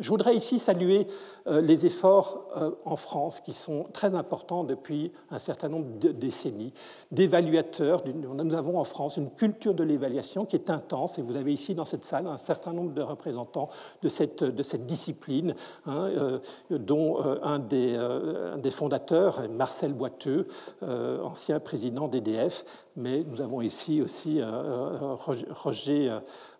[0.00, 1.06] Je voudrais ici saluer
[1.46, 6.10] euh, les efforts euh, en France qui sont très importants depuis un certain nombre de
[6.10, 6.74] décennies,
[7.10, 8.02] d'évaluateurs.
[8.06, 11.74] Nous avons en France une culture de l'évaluation qui est intense et vous avez ici
[11.74, 13.70] dans cette salle un certain nombre de représentants
[14.02, 14.44] de cette,
[14.84, 15.54] discipline,
[15.86, 16.38] hein, euh,
[16.70, 20.48] dont un des, fondateurs, Marcel Boiteux,
[20.82, 22.64] ancien président d'EDF,
[22.96, 26.18] mais nous avons ici aussi Roger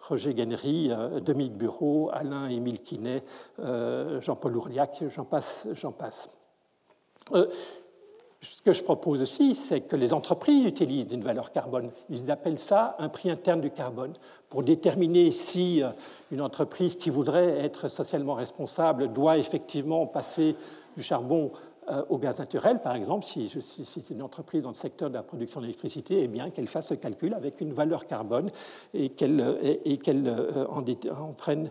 [0.09, 3.23] Roger Guénery, euh, Dominique Bureau, Alain-Émile Quinet,
[3.61, 5.66] euh, Jean-Paul Ourliac, j'en passe.
[5.75, 6.31] J'en passe.
[7.33, 7.47] Euh,
[8.40, 11.90] ce que je propose aussi, c'est que les entreprises utilisent une valeur carbone.
[12.09, 14.14] Ils appellent ça un prix interne du carbone
[14.49, 15.83] pour déterminer si
[16.31, 20.55] une entreprise qui voudrait être socialement responsable doit effectivement passer
[20.97, 21.51] du charbon
[22.09, 23.51] au gaz naturel, par exemple, si,
[23.85, 26.94] c'est une entreprise dans le secteur de la production d'électricité, eh bien qu'elle fasse ce
[26.94, 28.51] calcul avec une valeur carbone
[28.94, 31.70] et qu'elle euh, en, prenne,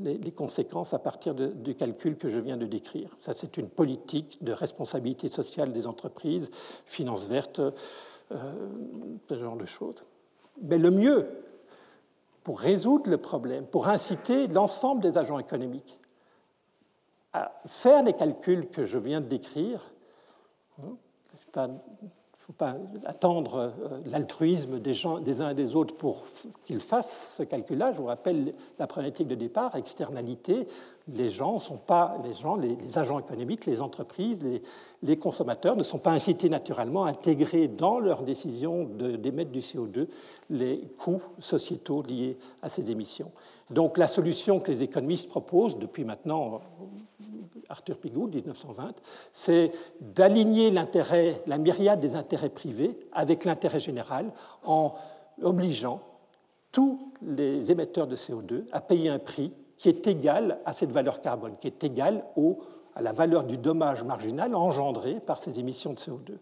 [0.00, 3.16] les, conséquences à partir du calcul que je viens de décrire.
[3.18, 6.50] Ça, c'est une politique de responsabilité sociale des entreprises,
[6.86, 7.60] finances vertes,
[8.30, 10.04] ce genre de choses.
[10.62, 11.26] Mais le mieux
[12.44, 15.98] pour résoudre le problème, pour inciter l'ensemble des agents économiques
[17.32, 19.92] à faire les calculs que je viens de décrire,
[20.82, 20.96] hein,
[22.48, 26.24] faut pas attendre euh, l'altruisme des, uns et des autres pour
[26.66, 27.92] qu'ils fassent ce calcul-là.
[27.92, 30.66] Je vous rappelle la problématique de départ, externalité.
[31.08, 34.62] Les gens sont pas, les agents économiques, les entreprises, les,
[35.02, 40.06] les, consommateurs ne sont pas incités naturellement à intégrer dans leur décision d'émettre du CO2
[40.48, 43.30] les coûts sociétaux liés à ces émissions.
[43.70, 46.60] Donc la solution que les économistes proposent depuis maintenant
[47.68, 48.94] Arthur Pigou, 1920,
[49.32, 54.32] c'est d'aligner l'intérêt, la myriade des intérêts privés avec l'intérêt général
[54.64, 54.94] en
[55.42, 56.00] obligeant
[56.72, 61.20] tous les émetteurs de CO2 à payer un prix qui est égal à cette valeur
[61.20, 62.24] carbone, qui est égal
[62.94, 66.38] à la valeur du dommage marginal engendré par ces émissions de CO2.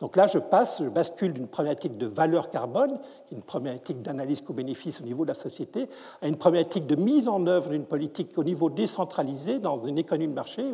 [0.00, 4.00] Donc là, je passe, je bascule d'une problématique de valeur carbone, qui est une problématique
[4.00, 5.88] d'analyse co-bénéfice au niveau de la société,
[6.22, 10.28] à une problématique de mise en œuvre d'une politique au niveau décentralisé dans une économie
[10.28, 10.64] de marché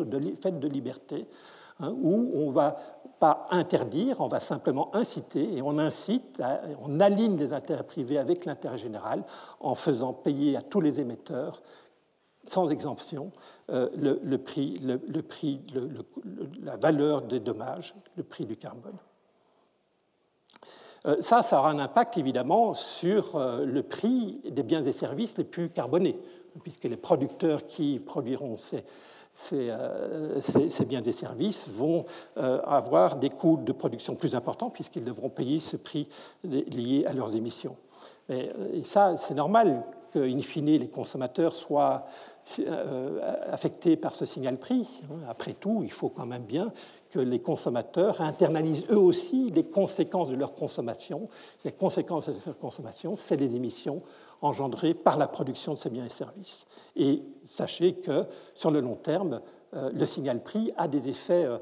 [0.40, 1.26] faite de liberté,
[1.80, 2.76] hein, où on ne va
[3.18, 6.40] pas interdire, on va simplement inciter, et on incite,
[6.86, 9.24] on aligne les intérêts privés avec l'intérêt général
[9.58, 11.62] en faisant payer à tous les émetteurs
[12.48, 13.32] sans exemption,
[13.70, 14.80] euh, le, prix
[16.62, 18.96] la valeur des dommages, le prix du carbone.
[21.06, 25.36] Euh, ça, ça aura un impact évidemment sur euh, le prix des biens et services
[25.38, 26.18] les plus carbonés,
[26.62, 28.84] puisque les producteurs qui produiront ces,
[29.52, 30.40] euh,
[30.88, 35.76] biens et services vont avoir des coûts de production plus importants puisqu'ils devront payer ce
[35.76, 36.08] prix
[36.44, 37.76] lié à leurs émissions.
[38.28, 38.50] Et,
[38.84, 42.06] ça, c'est normal qu'in fine, les consommateurs soient
[43.52, 44.88] affectés par ce signal prix.
[45.28, 46.72] Après tout, il faut quand même bien
[47.16, 51.28] que les consommateurs internalisent eux aussi les conséquences de leur consommation.
[51.64, 54.02] Les conséquences de leur consommation, c'est les émissions
[54.42, 56.66] engendrées par la production de ces biens et services.
[56.94, 59.40] Et sachez que sur le long terme,
[59.74, 61.58] euh, le signal prix a des effets euh,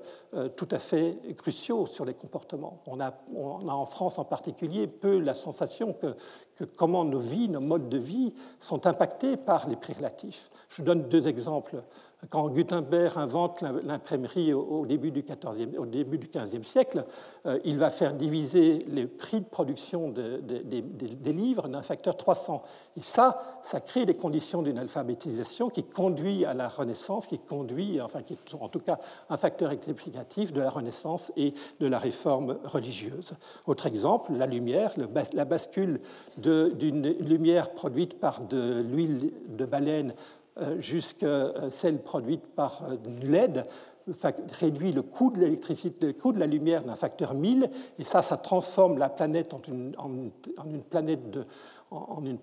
[0.56, 2.82] tout à fait cruciaux sur les comportements.
[2.86, 7.48] On a, on a, en France en particulier peu la sensation que, comment nos vies,
[7.48, 10.50] nos modes de vie sont impactés par les prix relatifs.
[10.68, 11.82] Je vous donne deux exemples
[12.30, 17.04] quand Gutenberg invente l'imprimerie au début du, XVe siècle,
[17.46, 22.62] euh, il va faire diviser les prix de production des livres d'un facteur 300.
[22.96, 28.00] Et ça, ça crée des conditions d'une alphabétisation qui conduit à la Renaissance, qui conduit,
[28.00, 31.98] enfin, qui est en tout cas un facteur explicatif de la Renaissance et de la
[31.98, 33.34] réforme religieuse.
[33.66, 34.94] Autre exemple, la lumière,
[35.32, 36.00] la bascule
[36.38, 40.14] d'une lumière produite par de l'huile de baleine
[40.60, 43.66] euh, jusqu'à celle produite par euh, LED
[44.60, 48.22] réduit le coût de l'électricité, le coût de la lumière d'un facteur 1000, et ça,
[48.22, 49.94] ça transforme la planète en une,
[50.64, 51.46] une planète de,
[51.96, 52.38] une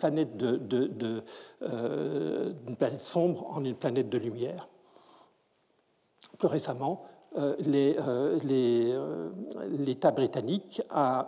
[1.62, 4.68] euh, une planète sombre en une planète de lumière.
[6.38, 7.04] Plus récemment,
[9.80, 11.28] l'État britannique a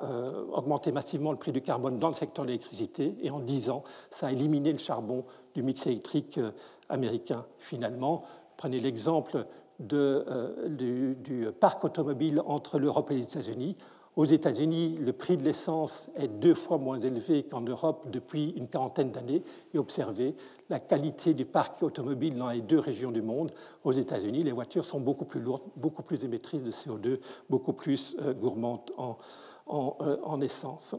[0.51, 3.83] augmenté massivement le prix du carbone dans le secteur de l'électricité et en 10 ans,
[4.11, 6.51] ça a éliminé le charbon du mix électrique euh,
[6.89, 8.23] américain finalement.
[8.57, 9.45] Prenez l'exemple
[9.93, 13.75] euh, du, parc automobile entre l'Europe et les États-Unis.
[14.15, 18.67] Aux États-Unis, le prix de l'essence est deux fois moins élevé qu'en Europe depuis une
[18.67, 19.41] quarantaine d'années.
[19.73, 20.35] Et observez
[20.69, 23.51] la qualité du parc automobile dans les deux régions du monde.
[23.83, 28.15] Aux États-Unis, les voitures sont beaucoup plus lourdes, beaucoup plus émettrices de CO2, beaucoup plus
[28.21, 29.17] euh, gourmandes en,
[29.65, 30.95] en essence.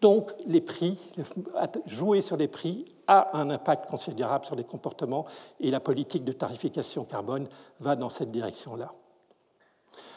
[0.00, 0.98] Donc, les prix,
[1.86, 5.26] jouer sur les prix a un impact considérable sur les comportements
[5.58, 7.48] et la politique de tarification carbone
[7.80, 8.94] va dans cette direction-là.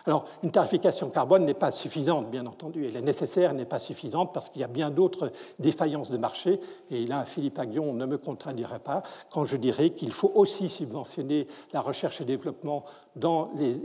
[0.06, 2.86] Alors, une tarification carbone n'est pas suffisante, bien entendu.
[2.86, 6.60] Elle est nécessaire, n'est pas suffisante parce qu'il y a bien d'autres défaillances de marché.
[6.92, 11.48] Et là, Philippe Aguillon ne me contradirait pas quand je dirais qu'il faut aussi subventionner
[11.72, 12.84] la recherche et développement
[13.16, 13.78] dans les,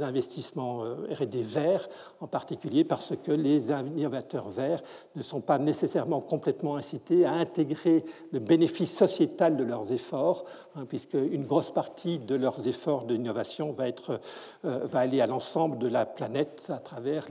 [0.00, 1.88] investissements euh, RD verts,
[2.20, 3.64] en particulier parce que les
[3.96, 4.82] innovateurs verts
[5.16, 10.44] ne sont pas nécessairement complètement incités à intégrer le bénéfice sociétal de leurs efforts,
[10.76, 14.20] hein, puisque une grosse partie de leurs efforts d'innovation va être
[14.64, 17.26] va aller à l'ensemble de la planète à travers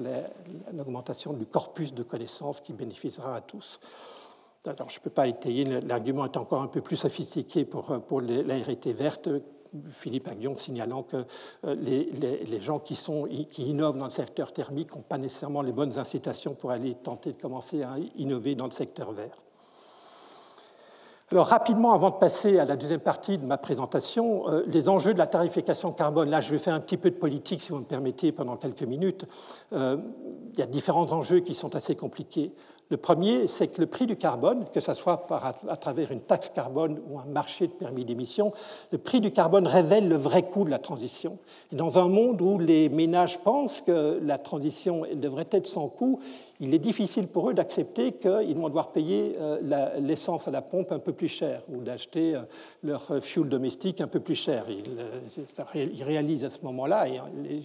[0.73, 3.79] l'augmentation du corpus de connaissances qui bénéficiera à tous.
[4.67, 8.21] Alors, je ne peux pas étayer, l'argument est encore un peu plus sophistiqué pour, pour
[8.21, 9.29] la RT verte,
[9.91, 11.25] Philippe Aguillon signalant que
[11.65, 15.71] euh, les, gens qui, sont, qui innovent dans le secteur thermique n'ont pas nécessairement les
[15.71, 19.41] bonnes incitations pour aller tenter de commencer à innover dans le secteur vert.
[21.33, 25.13] Alors rapidement, avant de passer à la deuxième partie de ma présentation, euh, les enjeux
[25.13, 26.29] de la tarification carbone.
[26.29, 28.83] Là, je vais faire un petit peu de politique, si vous me permettez, pendant quelques
[28.83, 29.23] minutes.
[29.71, 29.95] Euh,
[30.51, 32.51] il y a différents enjeux qui sont assez compliqués.
[32.89, 35.25] Le premier, c'est que le prix du carbone, que ce soit
[35.69, 38.51] à travers une taxe carbone ou un marché de permis d'émission,
[38.91, 41.37] le prix du carbone révèle le vrai coût de la transition.
[41.71, 46.19] Et dans un monde où les ménages pensent que la transition devrait être sans coût,
[46.61, 50.91] il est difficile pour eux d'accepter qu'ils vont devoir payer euh, l'essence à la pompe
[50.91, 52.41] un peu plus cher ou d'acheter euh,
[52.83, 54.67] leur fuel domestique un peu plus cher.
[54.69, 57.19] Ils, réalisent à ce moment-là, et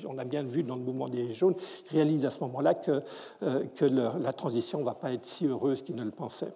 [0.08, 1.54] on a bien vu dans le mouvement des jaunes,
[1.90, 3.02] ils réalisent à ce moment-là que,
[3.42, 6.54] euh, que la transition ne va pas être si heureuse qu'ils ne le pensaient.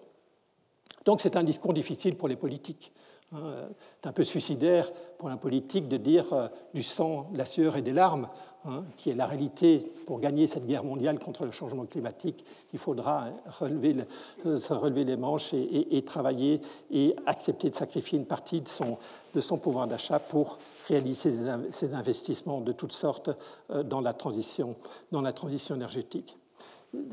[1.04, 2.92] Donc c'est un discours difficile pour les politiques.
[3.32, 3.68] Hein,
[4.00, 7.82] c'est un peu suicidaire pour un politique de dire du sang, de la sueur et
[7.82, 8.28] des larmes.
[8.66, 12.44] Hein, qui est la réalité pour gagner cette guerre mondiale contre le changement climatique,
[12.74, 13.96] il faudra relever
[14.44, 19.86] se relever les manches et, travailler et accepter de sacrifier une partie de son, pouvoir
[19.86, 21.32] d'achat pour réaliser
[21.70, 23.30] ces investissements de toutes sortes
[23.70, 24.76] euh, dans la transition
[25.10, 26.36] énergétique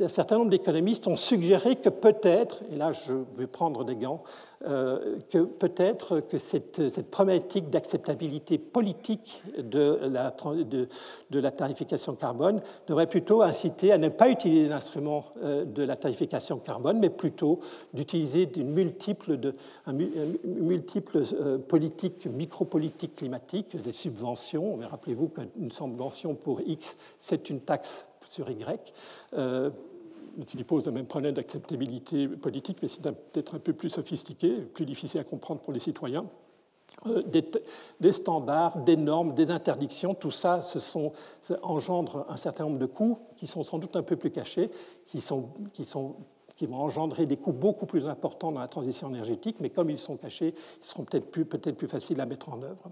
[0.02, 4.24] un certain nombre d'économistes ont suggéré que peut-être, et là je vais prendre des gants,
[4.66, 13.92] euh, que peut-être que cette, problématique d'acceptabilité politique de la, tarification carbone devrait plutôt inciter
[13.92, 17.60] à ne pas utiliser l'instrument euh, de la tarification carbone, mais plutôt
[17.94, 19.54] d'utiliser une multiple, de,
[20.44, 24.80] multiple euh, politique, micropolitique climatique, des subventions.
[24.82, 28.94] Rappelez-vous qu'une subvention pour X, c'est une taxe sur Y.
[29.34, 29.70] Euh,
[30.54, 34.86] il pose le même problème d'acceptabilité politique, mais c'est peut-être un peu plus sophistiqué, plus
[34.86, 36.26] difficile à comprendre pour les citoyens.
[37.06, 37.22] Euh,
[38.00, 40.62] des, standards, des normes, des interdictions, tout ça,
[41.62, 44.72] engendre un certain nombre de coûts qui sont sans doute un peu plus cachés,
[45.06, 50.00] qui, vont engendrer des coûts beaucoup plus importants dans la transition énergétique, mais comme ils
[50.00, 52.90] sont cachés, ils seront peut-être plus, peut plus faciles à mettre en œuvre.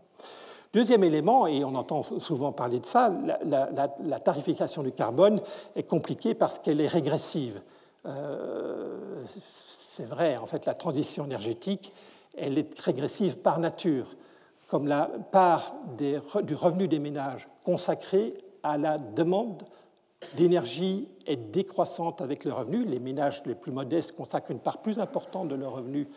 [0.75, 3.09] Deuxième élément, et on entend souvent parler de ça,
[3.45, 5.39] la, tarification du carbone
[5.77, 7.61] est compliquée parce qu'elle est régressive.
[8.05, 9.23] Euh,
[9.95, 11.93] c'est vrai, en fait, la transition énergétique,
[12.37, 14.17] elle est régressive par nature,
[14.67, 19.63] comme la part du revenu des ménages consacré à la demande
[20.35, 22.83] d'énergie est décroissante avec le revenu.
[22.83, 26.09] Les ménages les plus modestes consacrent une part plus importante de leur revenu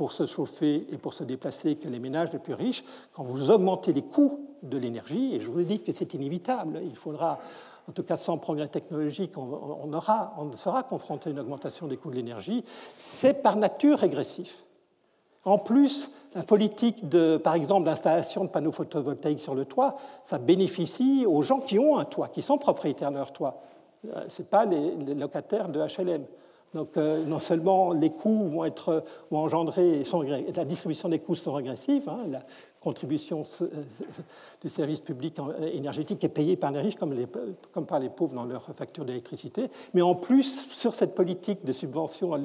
[0.00, 2.82] pour se chauffer et pour se déplacer que les ménages les plus riches,
[3.12, 6.80] quand vous augmentez les coûts de l'énergie, et je vous ai dit que c'est inévitable,
[6.82, 7.38] il faudra,
[7.86, 11.98] en tout cas sans progrès technologique, on, aura, on sera confronté à une augmentation des
[11.98, 12.64] coûts de l'énergie,
[12.96, 14.64] c'est par nature régressif.
[15.44, 20.38] En plus, la politique de, par exemple, d'installation de panneaux photovoltaïques sur le toit, ça
[20.38, 23.60] bénéficie aux gens qui ont un toit, qui sont propriétaires de leur toit.
[24.06, 26.24] Euh, Ce n'est pas les, locataires de HLM.
[26.74, 30.04] Donc, euh, non seulement les coûts vont être vont engendrer,
[30.54, 32.42] la distribution des coûts sont régressives, hein, la
[32.80, 33.66] contribution euh,
[34.62, 35.36] des services publics
[35.72, 40.02] énergétiques est payée par les riches comme, par les pauvres dans leur facture d'électricité, mais
[40.02, 42.38] en plus, sur cette politique de subvention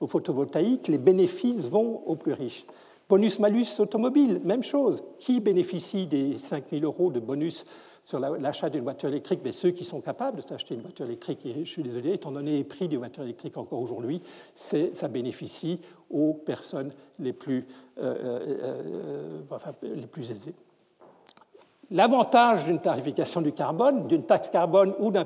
[0.00, 2.66] aux photovoltaïques, les bénéfices vont aux plus riches.
[3.08, 5.02] Bonus-malus automobile, même chose.
[5.18, 7.66] Qui bénéficie des 5 000 euros de bonus
[8.04, 11.44] sur l'achat d'une voiture électrique, mais ceux qui sont capables de s'acheter une voiture électrique,
[11.46, 14.20] et je suis désolé, étant donné les prix des voitures électriques encore aujourd'hui,
[14.54, 17.64] ça bénéficie aux personnes les plus,
[17.98, 20.54] euh, euh, euh, enfin, les plus aisées.
[21.90, 25.24] L'avantage d'une tarification du carbone, d'une taxe carbone ou d'un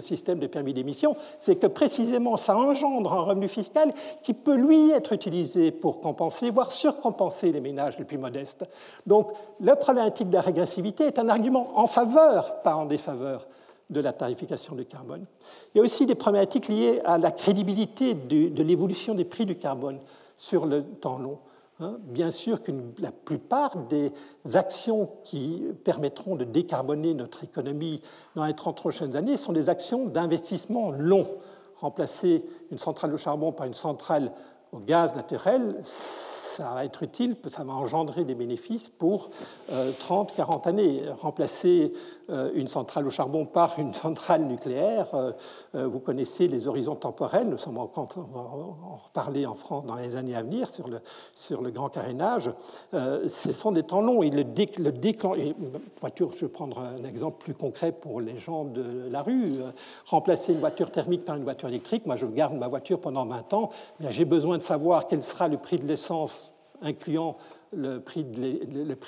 [0.00, 3.92] système de permis d'émission, c'est que précisément ça engendre un revenu fiscal
[4.22, 8.64] qui peut lui être utilisé pour compenser, voire surcompenser les ménages les plus modestes.
[9.06, 13.46] Donc la problématique de la régressivité est un argument en faveur, pas en défaveur
[13.90, 15.26] de la tarification du carbone.
[15.74, 19.56] Il y a aussi des problématiques liées à la crédibilité de l'évolution des prix du
[19.56, 19.98] carbone
[20.36, 21.38] sur le temps long.
[21.80, 24.12] Hein, bien sûr que la plupart des
[24.54, 28.00] actions qui permettront de décarboner notre économie
[28.36, 31.26] dans les 30 prochaines années sont des actions d'investissement long.
[31.76, 34.30] Remplacer une centrale au charbon par une centrale
[34.70, 35.76] au gaz naturel,
[36.56, 39.30] ça va être utile, ça va engendrer des bénéfices pour
[40.00, 41.02] 30, 40 années.
[41.20, 41.92] Remplacer
[42.54, 45.08] une centrale au charbon par une centrale nucléaire,
[45.74, 50.34] vous connaissez les horizons temporels, nous sommes en, en reparler en France dans les années
[50.34, 51.00] à venir sur le,
[51.34, 52.50] sur le grand carénage,
[52.92, 54.22] ce sont des temps longs.
[54.22, 54.44] Le,
[56.00, 59.58] voiture, je vais prendre un exemple plus concret pour les gens de la rue.
[60.06, 63.54] Remplacer une voiture thermique par une voiture électrique, moi je garde ma voiture pendant 20
[63.54, 63.70] ans,
[64.10, 66.43] j'ai besoin de savoir quel sera le prix de l'essence,
[66.82, 67.36] incluant
[67.76, 68.24] le prix,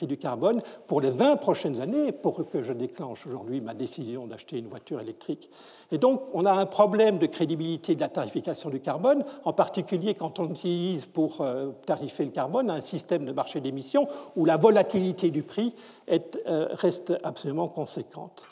[0.06, 4.58] du carbone pour les 20 prochaines années pour que je déclenche aujourd'hui ma décision d'acheter
[4.58, 5.50] une voiture électrique.
[5.92, 10.14] Et donc, on a un problème de crédibilité de la tarification du carbone, en particulier
[10.14, 14.56] quand on utilise pour euh, tarifer le carbone un système de marché d'émissions où la
[14.56, 15.74] volatilité du prix
[16.10, 18.42] euh, reste absolument conséquente.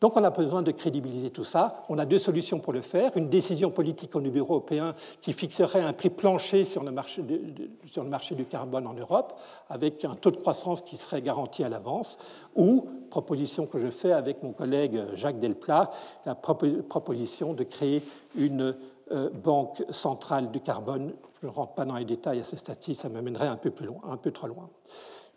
[0.00, 1.84] Donc on a besoin de crédibiliser tout ça.
[1.88, 3.16] On a deux solutions pour le faire.
[3.16, 8.44] Une décision politique au niveau européen qui fixerait un prix plancher sur le marché, du
[8.44, 9.38] carbone en Europe,
[9.70, 12.18] avec un taux de croissance qui serait garanti à l'avance,
[12.54, 15.90] ou, proposition que je fais avec mon collègue Jacques Delplat,
[16.26, 18.02] la proposition de créer
[18.36, 18.74] une
[19.12, 21.14] euh, banque centrale du carbone.
[21.40, 24.46] Je ne rentre pas dans les détails à ce stade-ci, ça m'amènerait un peu trop
[24.46, 24.68] loin.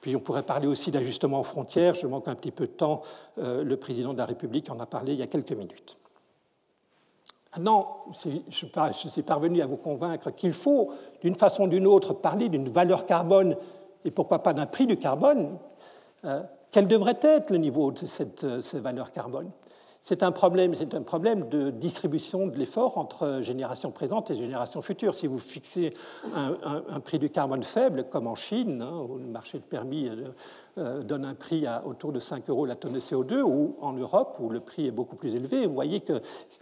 [0.01, 1.95] Puis on pourrait parler aussi d'ajustement aux frontières.
[1.95, 3.01] Je manque un petit peu de temps.
[3.37, 5.97] Euh, le président de la République en a parlé il y a quelques minutes.
[7.57, 10.91] Maintenant, je suis parvenu à vous convaincre qu'il faut,
[11.21, 13.55] d'une façon ou d'une autre, parler d'une valeur carbone
[14.05, 15.57] et pourquoi pas d'un prix du carbone.
[16.25, 16.41] Euh,
[16.71, 19.49] quel devrait être le niveau de cette, euh, cette valeur carbone?
[20.01, 24.81] C'est un problème, c'est un problème de distribution de l'effort entre générations présentes et générations
[24.81, 25.13] futures.
[25.13, 25.93] Si vous fixez
[26.35, 30.29] un, prix du carbone faible, comme en Chine, hein, où le marché de permis euh,
[30.77, 34.37] euh, donne un prix autour de 5 euros la tonne de CO2, ou en Europe,
[34.39, 36.21] où le prix est beaucoup plus élevé, vous voyez que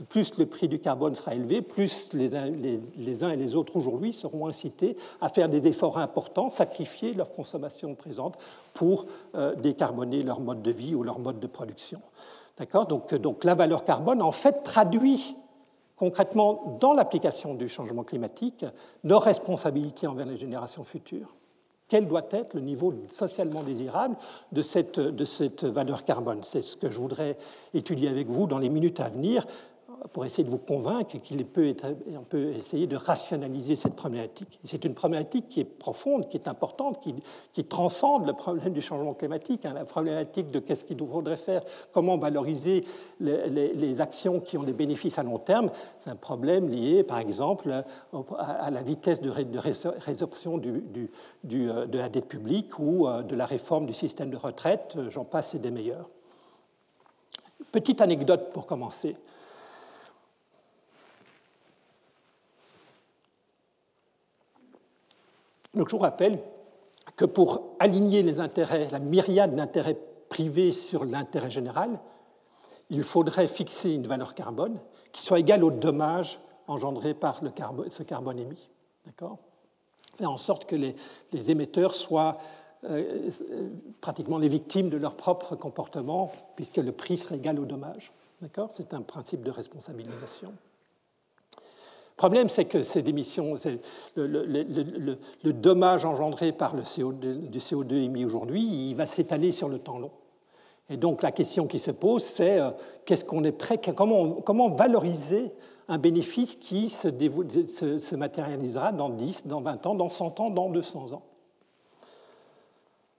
[0.10, 2.30] plus le prix du carbone sera élevé, plus les,
[2.98, 7.32] les uns et les autres aujourd'hui seront incités à faire des efforts importants, sacrifier leur
[7.32, 8.38] consommation présente
[8.74, 12.00] pour euh, décarboner leur mode de vie ou leur mode de production.
[12.88, 15.36] Donc, donc la valeur carbone, en fait, traduit
[15.96, 18.66] concrètement dans l'application du changement climatique
[19.04, 21.36] nos responsabilités envers les générations futures.
[21.88, 24.18] Quel doit être le niveau socialement désirable
[24.52, 26.40] de cette valeur carbone?
[26.44, 27.38] C'est ce que je voudrais
[27.74, 29.46] étudier avec vous dans les minutes à venir
[30.12, 31.76] pour essayer de vous convaincre qu'il peut
[32.58, 34.60] essayer de rationaliser cette problématique.
[34.64, 37.02] C'est une problématique qui est profonde, qui est importante,
[37.54, 41.62] qui, transcende le problème du changement climatique, hein, la problématique de qu'est-ce qu'il faudrait faire,
[41.92, 42.86] comment valoriser
[43.20, 45.72] les, actions qui ont des bénéfices à long terme.
[46.04, 47.72] C'est un problème lié, par exemple,
[48.38, 49.32] à, la vitesse de,
[50.00, 54.98] résorption euh, de la dette publique ou euh, de la réforme du système de retraite.
[55.10, 56.10] J'en passe, c'est des meilleurs.
[57.72, 59.16] Petite anecdote pour commencer.
[65.78, 66.40] Donc je vous rappelle
[67.16, 69.98] que pour aligner les intérêts, la myriade d'intérêts
[70.30, 72.00] privés sur l'intérêt général,
[72.90, 74.80] il faudrait fixer une valeur carbone
[75.12, 78.70] qui soit égale au dommage engendré par le carbone, ce carbone émis.
[79.06, 79.38] D'accord?
[80.16, 80.96] Faire en sorte que les,
[81.50, 82.38] émetteurs soient
[82.86, 83.30] euh,
[84.02, 88.12] pratiquement les victimes de leur propre comportement, puisque le prix serait égal au dommage.
[88.42, 88.70] D'accord?
[88.72, 90.54] C'est un principe de responsabilisation.
[92.18, 93.58] Le problème, c'est que ces émissions,
[94.16, 99.78] le, dommage engendré par le CO2, du CO2 émis aujourd'hui, il va s'étaler sur le
[99.78, 100.10] temps long.
[100.90, 102.72] Et donc la question qui se pose, c'est euh,
[103.06, 105.52] qu'est-ce qu'on est prêt, comment, valoriser
[105.90, 107.10] un bénéfice qui se,
[107.68, 111.22] se, se matérialisera dans 10, dans 20 ans, dans 100 ans, dans 200 ans?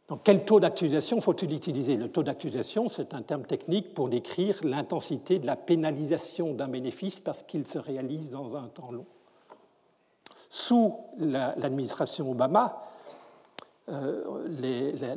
[0.08, 1.98] Donc, quel taux d'actualisation faut-il utiliser?
[1.98, 7.20] Le taux d'actualisation, c'est un terme technique pour décrire l'intensité de la pénalisation d'un bénéfice
[7.20, 9.04] parce qu'il se réalise dans un temps long.
[10.48, 12.82] Sous l'administration Obama,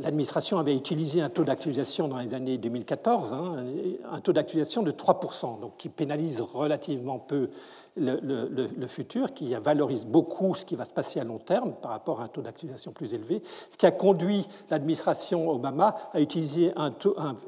[0.03, 3.65] l'administration avait utilisé un taux d'actualisation dans les années 2014, hein,
[4.09, 7.49] un taux d'actualisation de 3%, donc qui pénalise relativement peu
[7.97, 12.21] le, futur, qui valorise beaucoup ce qui va se passer à long terme par rapport
[12.21, 16.91] à un taux d'actualisation plus élevé, ce qui a conduit l'administration Obama à utiliser un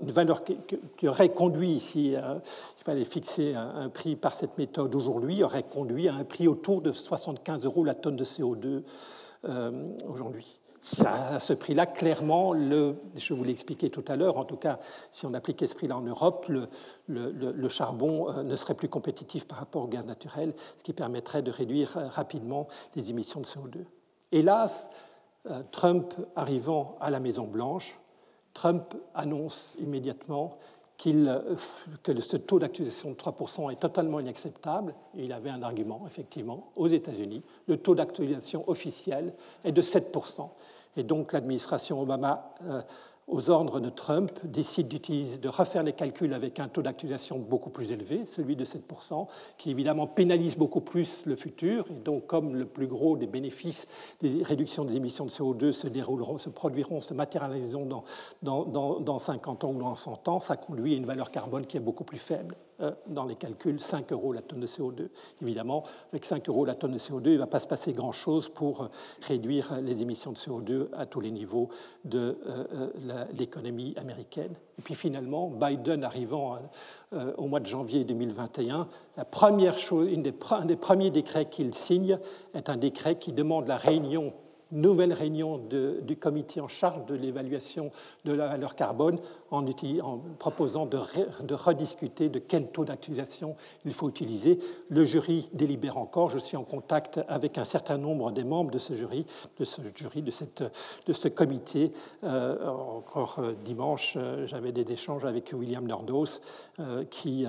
[0.01, 2.39] une valeur qui, aurait conduit, si euh,
[2.83, 6.91] fallait fixer un, prix par cette méthode aujourd'hui, aurait conduit à un prix autour de
[6.91, 8.83] 75 euros la tonne de CO2
[9.45, 9.71] euh,
[10.07, 10.59] aujourd'hui
[11.05, 14.79] à ce prix-là, clairement, je vous l'ai expliqué tout à l'heure, en tout cas,
[15.11, 16.67] si on appliquait ce prix-là en Europe, le,
[17.07, 21.41] le, charbon euh, ne serait plus compétitif par rapport au gaz naturel, ce qui permettrait
[21.41, 23.85] de réduire euh, rapidement les émissions de CO2.
[24.31, 24.89] Hélas,
[25.49, 27.97] euh, Trump arrivant à la Maison-Blanche,
[28.53, 30.53] Trump annonce immédiatement
[30.97, 34.93] que ce taux d'actualisation de 3% est totalement inacceptable.
[35.15, 37.41] Il avait un argument, effectivement, aux États-Unis.
[37.67, 39.33] Le taux d'actualisation officiel
[39.65, 40.49] est de 7%.
[40.95, 42.53] Et donc l'administration Obama
[43.27, 47.91] aux ordres de Trump, décide de refaire les calculs avec un taux d'actualisation beaucoup plus
[47.91, 51.85] élevé, celui de 7%, qui évidemment pénalise beaucoup plus le futur.
[51.89, 53.87] Et donc, comme le plus gros des bénéfices
[54.21, 58.03] des réductions des émissions de CO2 se dérouleront, se produiront, se matérialiseront dans,
[58.41, 61.65] dans, dans, dans 50 ans ou dans 100 ans, ça conduit à une valeur carbone
[61.65, 62.55] qui est beaucoup plus faible.
[62.83, 65.09] Euh, dans les calculs 5 euros la tonne de CO2.
[65.41, 68.49] Évidemment, avec 5 euros la tonne de CO2, il ne va pas se passer grand-chose
[68.49, 68.87] pour euh,
[69.21, 71.69] réduire les émissions de CO2 à tous les niveaux
[72.03, 72.87] de euh,
[73.37, 74.53] l'économie américaine.
[74.79, 76.59] Et puis finalement, Biden arrivant
[77.37, 78.87] au mois de janvier 2021,
[79.17, 82.17] la première chose, une un des premiers décrets qu'il signe
[82.53, 84.33] est un décret qui demande la réunion
[84.73, 87.91] nouvelle réunion du comité en charge de l'évaluation
[88.25, 89.19] de la valeur carbone
[89.51, 89.63] en,
[90.39, 90.97] proposant de,
[91.53, 93.55] rediscuter de quel taux d'actualisation
[93.85, 94.59] il faut utiliser.
[94.89, 96.29] Le jury délibère encore.
[96.29, 99.25] Je suis en contact avec un certain nombre des membres de ce jury,
[99.59, 101.91] de ce, jury, de, ce comité.
[102.23, 106.41] Euh, encore euh, dimanche, euh, j'avais des échanges avec William Nordos,
[107.09, 107.45] qui,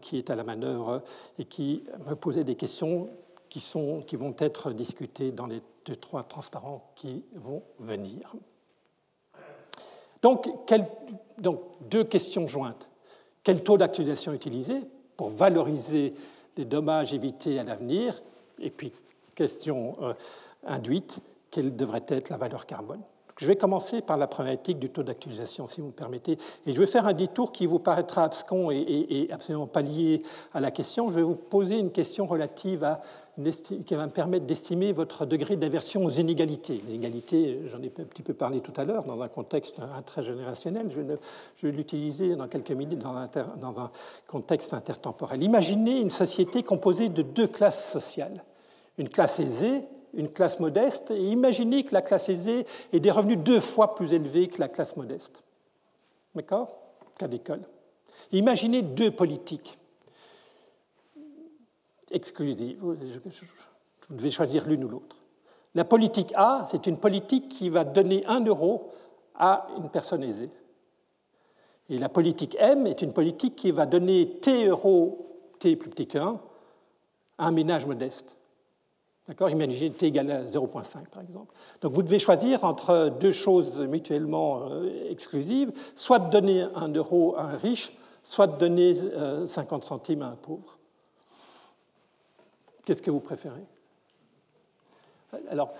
[0.00, 1.02] qui est à la manœuvre
[1.38, 3.08] et qui me posait des questions
[3.48, 8.34] qui vont être discutées dans les deux, trois transparents qui vont venir.
[10.22, 10.48] Donc,
[11.38, 12.88] donc deux questions jointes.
[13.42, 14.80] Quel taux d'actualisation utiliser
[15.16, 16.14] pour valoriser
[16.56, 18.22] les dommages évités à l'avenir?
[18.58, 18.92] Et puis,
[19.34, 20.14] question euh,
[20.66, 21.20] induite,
[21.50, 23.02] quelle devrait être la valeur carbone?
[23.38, 26.38] Je vais commencer par la problématique du taux d'actualisation, si vous me permettez.
[26.66, 30.22] Et je vais faire un détour qui vous paraîtra abscon et, absolument pas lié
[30.52, 31.10] à la question.
[31.10, 33.00] Je vais vous poser une question relative à
[33.84, 36.80] qui va me permettre d'estimer votre degré d'aversion aux inégalités.
[36.86, 39.76] Les inégalités, j'en ai un petit peu parlé tout à l'heure, dans un contexte
[40.06, 40.90] très générationnel.
[40.90, 43.14] Je vais, l'utiliser dans quelques minutes dans
[43.56, 43.90] dans un
[44.26, 45.42] contexte intertemporel.
[45.42, 48.44] Imaginez une société composée de deux classes sociales.
[48.98, 49.82] Une classe aisée
[50.16, 54.12] une classe modeste et imaginez que la classe aisée ait des revenus deux fois plus
[54.12, 55.42] élevés que la classe modeste.
[56.34, 56.68] D'accord?
[57.18, 57.62] Cas d'école.
[58.32, 59.78] Imaginez deux politiques
[62.14, 62.78] exclusives.
[62.80, 62.96] Vous
[64.10, 65.16] devez choisir l'une ou l'autre.
[65.74, 68.92] La politique A, c'est une politique qui va donner un euro
[69.34, 70.50] à une personne aisée.
[71.90, 76.06] Et la politique M est une politique qui va donner T euros, T plus petit
[76.06, 76.40] qu'un,
[77.38, 78.36] à un ménage modeste.
[79.26, 79.48] D'accord?
[79.48, 81.52] Imaginez t égale à 0,5 par exemple.
[81.80, 87.34] Donc vous devez choisir entre deux choses mutuellement euh, exclusives, soit de donner un euro
[87.36, 87.92] à un riche,
[88.22, 88.94] soit de donner
[89.46, 90.78] 50 euh, centimes à un pauvre.
[92.84, 93.64] Qu'est-ce que vous préférez?
[95.50, 95.72] Alors,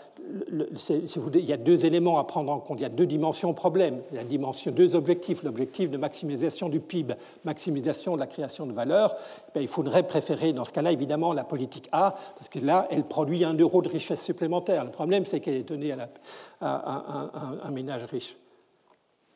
[0.50, 3.52] il y a deux éléments à prendre en compte, il y a deux dimensions au
[3.52, 5.42] problème, il y a deux objectifs.
[5.42, 9.14] L'objectif de maximisation du PIB, maximisation de la création de valeur,
[9.54, 13.04] eh il faudrait préférer dans ce cas-là évidemment la politique A, parce que là, elle
[13.04, 14.84] produit un euro de richesse supplémentaire.
[14.84, 15.94] Le problème, c'est qu'elle est donnée
[16.60, 17.20] à,
[17.62, 18.36] un ménage riche.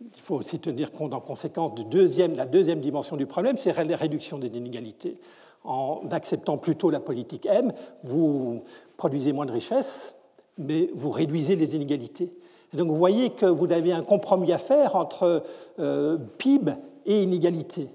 [0.00, 3.96] Il faut aussi tenir compte en conséquence de la deuxième dimension du problème, c'est la
[3.96, 5.16] réduction des inégalités
[5.64, 8.62] en acceptant plutôt la politique M, vous
[8.96, 10.14] produisez moins de richesses,
[10.56, 12.32] mais vous réduisez les inégalités.
[12.72, 15.42] Et donc vous voyez que vous avez un compromis à faire entre
[15.78, 16.72] euh, PIB
[17.06, 17.88] et inégalité.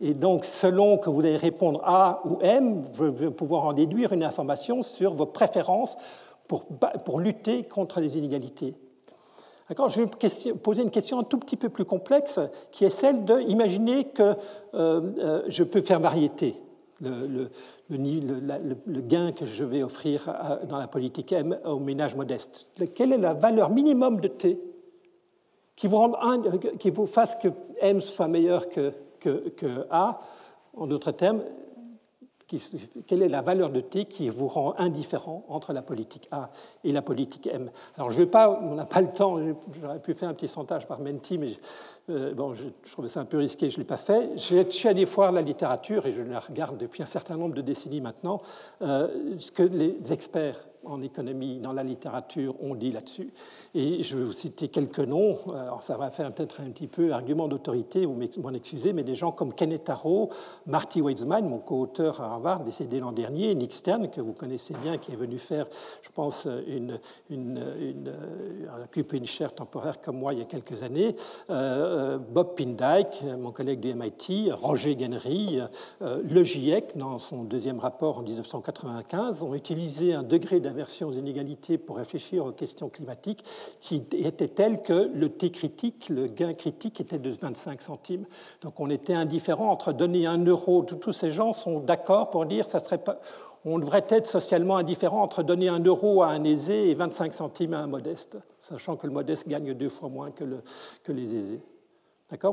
[0.00, 4.12] Et donc, selon que vous allez répondre A ou M, vous allez pouvoir en déduire
[4.12, 5.96] une information sur vos préférences
[6.46, 8.74] pour, lutter contre les inégalités.
[9.70, 12.38] Je vais poser une question un tout petit peu plus complexe,
[12.70, 14.34] qui est celle d'imaginer que euh,
[15.18, 16.54] euh, je peux faire variété
[17.00, 17.50] le,
[19.00, 20.32] gain que je vais offrir
[20.68, 22.68] dans la politique M aux ménages modestes.
[22.94, 24.58] Quelle est la valeur minimum de T
[25.74, 26.14] qui vous,
[26.78, 27.48] qui vous fasse que
[27.80, 30.20] M soit meilleur que, que, que A
[30.74, 31.42] En d'autres termes,
[33.06, 36.50] quelle est la valeur de T qui vous rend indifférent entre la politique A
[36.84, 37.70] et la politique M?
[37.96, 39.36] Alors, je vais pas, on n'a pas le temps,
[39.80, 41.54] j'aurais pu faire un petit sondage par Menti, mais
[42.08, 44.30] euh, bon, je, trouvais ça un peu risqué, je ne l'ai pas fait.
[44.36, 47.62] Je, suis allé voir la littérature, et je la regarde depuis un certain nombre de
[47.62, 48.40] décennies maintenant,
[48.82, 53.32] euh, ce que les experts en économie, dans la littérature, ont dit là-dessus.
[53.74, 55.38] Et je vais vous citer quelques noms.
[55.52, 59.14] Alors, ça va faire peut-être un petit peu argument d'autorité, vous m'en excusez, mais des
[59.14, 60.30] gens comme Kenneth Arrow,
[60.66, 64.98] Marty Weizmann, mon co-auteur à Harvard, décédé l'an dernier, Nick Stern, que vous connaissez bien,
[64.98, 65.66] qui est venu faire,
[66.02, 66.98] je pense, une,
[67.30, 68.12] une, une,
[68.84, 71.16] occuper une chaire temporaire comme moi il y a quelques années,
[72.30, 75.60] Bob Pindyke, mon collègue du MIT, Roger Genry,
[76.00, 81.78] le GIEC, dans son deuxième rapport en 1995, ont utilisé un degré d'aversion aux inégalités
[81.78, 83.44] pour réfléchir aux questions climatiques
[83.80, 88.26] qui était tel que le T critique, le gain critique était de 25 centimes.
[88.62, 92.66] Donc on était indifférent entre donner un euro, tous ces gens sont d'accord pour dire
[92.66, 93.20] ça serait pas,
[93.64, 97.74] on devrait être socialement indifférent entre donner un euro à un aisé et 25 centimes
[97.74, 101.60] à un modeste, sachant que le modeste gagne deux fois moins que les aisés.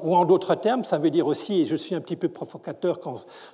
[0.04, 3.00] Ou en d'autres termes, ça veut dire aussi, et je suis un petit peu provocateur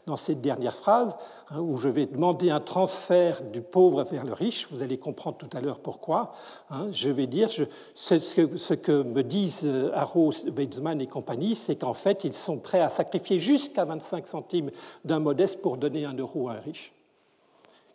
[0.05, 1.15] dans cette dernière phrase,
[1.49, 5.38] hein, où je vais demander un transfert du pauvre vers le riche, vous allez comprendre
[5.38, 6.34] tout à l'heure pourquoi,
[6.72, 7.49] hein, je vais dire,
[7.95, 12.82] ce, que, me disent euh, Arrow, Weizmann et compagnie, c'est qu'en fait, ils sont prêts
[12.82, 14.72] à sacrifier jusqu'à 25 centimes
[15.05, 16.91] d'un modeste pour donner un euro à un riche.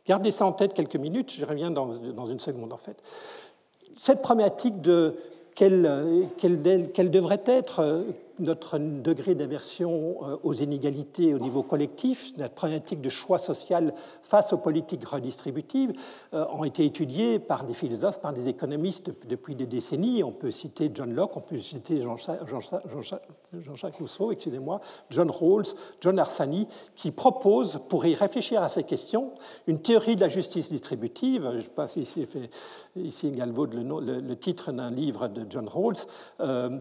[0.06, 2.96] Gardez ça en tête quelques minutes, je reviens dans une seconde en fait.
[3.98, 5.14] Cette problématique de
[5.54, 8.04] quelle, quelle, devrait être
[8.38, 14.52] notre degré d'aversion euh, aux inégalités au niveau collectif, notre problématique de choix social face
[14.52, 15.92] aux politiques redistributives,
[16.32, 20.22] euh, ont été étudiées par des philosophes, par des économistes depuis des décennies.
[20.22, 24.80] On peut citer John Locke, on peut citer Jean-Jacques Rousseau, excusez-moi,
[25.10, 29.32] John Rawls, John Arsani, qui proposent, pour y réfléchir à ces questions,
[29.66, 31.48] une théorie de la justice distributive.
[31.52, 32.26] Je ne sais pas si ici,
[32.96, 35.96] ici Galvaud le, titre d'un livre de John Rawls.
[36.40, 36.78] Euh,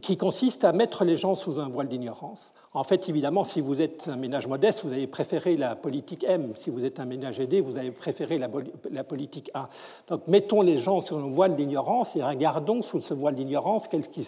[0.00, 2.52] qui consiste à mettre les gens sous un voile d'ignorance.
[2.74, 6.54] En fait, évidemment, si vous êtes un ménage modeste, vous avez préféré la politique M.
[6.56, 9.68] Si vous êtes un ménage aidé, vous avez préféré la, politique A.
[10.08, 14.08] Donc, mettons les gens sous un voile d'ignorance et regardons sous ce voile d'ignorance qu'est-ce
[14.08, 14.24] qu'ils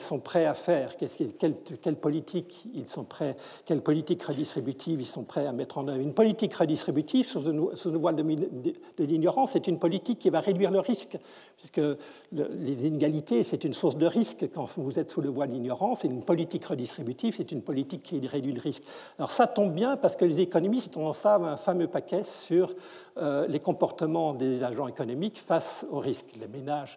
[0.00, 3.36] sont, prêts à faire, quelle, politique ils sont prêts,
[3.66, 6.00] quelle politique redistributive ils sont prêts à mettre en œuvre.
[6.00, 10.80] Une politique redistributive sous un, voile de, l'ignorance, c'est une politique qui va réduire le
[10.80, 11.16] risque,
[11.56, 11.80] puisque
[12.32, 16.24] l'inégalité, c'est une source de risque quand vous êtes sous le voile d'ignorance, et une
[16.24, 18.82] politique redistributive c'est une politique qui réduit le risque.
[19.18, 22.74] Alors ça tombe bien parce que les économistes ont un fameux paquet sur
[23.18, 26.96] euh, les comportements des agents économiques face aux risques, les ménages,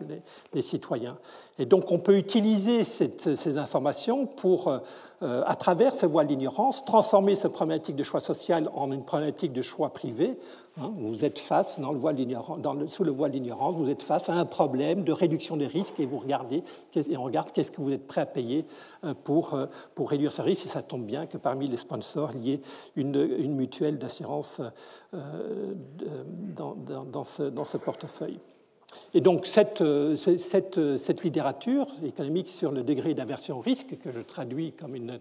[0.53, 1.17] les, citoyens.
[1.57, 7.36] Et donc on peut utiliser ces informations pour, euh, à travers ce voile d'ignorance, transformer
[7.36, 10.38] ce problématique de choix social en une problématique de choix privé.
[10.80, 10.93] Hein.
[10.97, 12.15] vous êtes face, dans le voile
[12.59, 15.67] dans le, sous le voile d'ignorance, vous êtes face à un problème de réduction des
[15.67, 16.63] risques et vous regardez,
[16.95, 18.65] et on regarde qu'est-ce que vous êtes prêt à payer
[19.03, 19.57] euh, pour,
[19.95, 20.65] pour réduire ce risque.
[20.65, 22.61] Et ça tombe bien que parmi les sponsors, il y ait
[22.95, 24.61] une, une mutuelle d'assurance
[25.11, 28.39] dans, dans, ce, dans, ce, portefeuille.
[29.13, 29.83] Et donc cette,
[30.15, 35.19] cette, cette, littérature économique sur le degré d'aversion au risque, que je traduis comme une,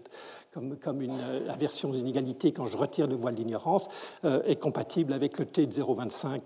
[0.53, 1.19] comme, comme une
[1.49, 3.87] aversion aux inégalités quand je retire le voile d'ignorance,
[4.25, 6.41] euh, est compatible avec le T de 0,25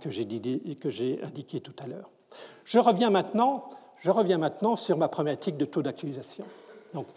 [0.79, 2.09] que j'ai indiqué tout à l'heure.
[2.63, 3.69] Je reviens maintenant,
[3.99, 6.45] je reviens maintenant sur ma problématique de taux d'actualisation.
[6.93, 7.07] Donc,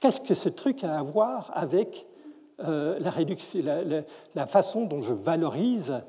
[0.00, 2.06] qu'est-ce que ce truc a à voir avec
[2.60, 3.62] euh, la, réduction,
[4.34, 6.00] la, façon dont je valorise euh,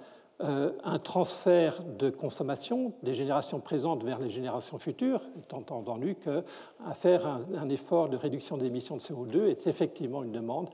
[0.41, 7.27] un transfert de consommation des générations présentes vers les générations futures, étant entendu qu'à faire
[7.27, 10.69] un, effort de réduction des émissions de CO2 est effectivement une demande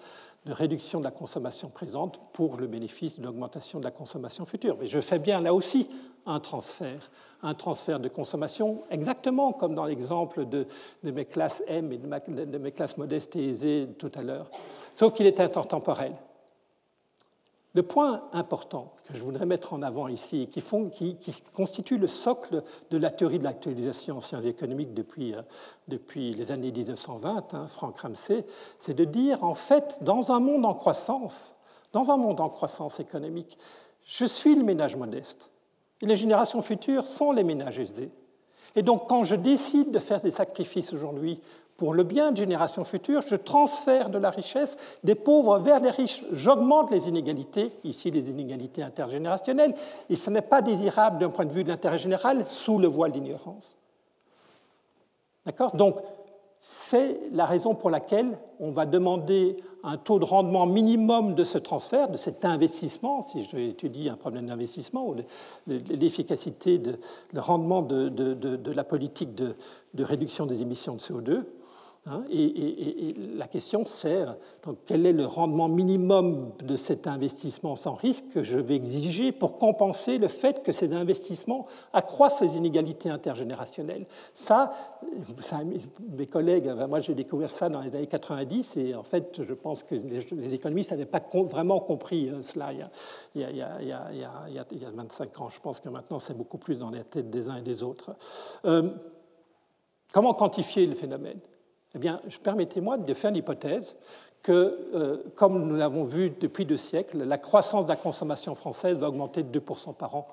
[0.45, 4.77] de réduction de la consommation présente pour le bénéfice de l'augmentation de la consommation future.
[4.79, 5.89] Mais je fais bien là aussi
[6.27, 7.09] un transfert,
[7.41, 10.67] un transfert de consommation, exactement comme dans l'exemple de,
[11.03, 14.51] mes classes M et de, de mes classes modestes et aisées tout à l'heure,
[14.93, 16.13] sauf qu'il est intemporel.
[17.75, 20.61] Le point important que je voudrais mettre en avant ici, qui,
[21.19, 26.51] qui, constitue le socle de la théorie de l'actualisation en sciences économiques depuis, euh, les
[26.53, 28.45] années 1920, hein, Frank Ramsey,
[28.79, 31.53] c'est de dire, en fait, dans un monde en croissance,
[31.91, 33.57] dans un monde en croissance économique,
[34.05, 35.49] je suis le ménage modeste.
[36.01, 38.11] Et les générations futures sont les ménages aisés.
[38.77, 41.41] Et donc, quand je décide de faire des sacrifices aujourd'hui
[41.77, 45.89] pour le bien de générations futures, je transfère de la richesse des pauvres vers les
[45.89, 46.23] riches.
[46.31, 49.75] J'augmente les inégalités, ici les inégalités intergénérationnelles,
[50.09, 53.11] et ce n'est pas désirable d'un point de vue de l'intérêt général sous le voile
[53.11, 53.75] d'ignorance.
[55.45, 55.75] D'accord?
[55.75, 55.97] Donc,
[56.59, 61.59] c'est la raison pour laquelle on va demander un taux de rendement minimum de ce
[61.59, 65.15] transfert, de cet investissement, si j'étudie un problème d'investissement, ou
[65.67, 66.81] l'efficacité,
[67.33, 69.55] le rendement de, de, la politique de,
[69.99, 71.43] réduction des émissions de CO2.
[72.07, 74.25] Hein, et, la question c'est
[74.85, 79.57] quel est le rendement minimum de cet investissement sans risque que je vais exiger pour
[79.57, 84.05] compenser le fait que ces investissements accroissent les inégalités intergénérationnelles?
[84.35, 84.71] Ça,
[86.15, 89.81] mes collègues, moi j'ai découvert ça dans les années 90 et en fait je pense
[89.81, 92.79] que les, économistes n'avaient pas vraiment compris euh, cela il
[93.41, 95.49] y, a, il, y a, il y, a, 25 ans.
[95.49, 98.15] Je pense que maintenant c'est beaucoup plus dans les têtes des uns et des autres.
[98.65, 98.91] Euh,
[100.13, 101.39] comment quantifier le phénomène?
[101.95, 103.95] Eh bien, permettez-moi de faire l'hypothèse
[104.43, 108.97] que, euh, comme nous l'avons vu depuis deux siècles, la croissance de la consommation française
[108.97, 110.27] va augmenter de 2% par an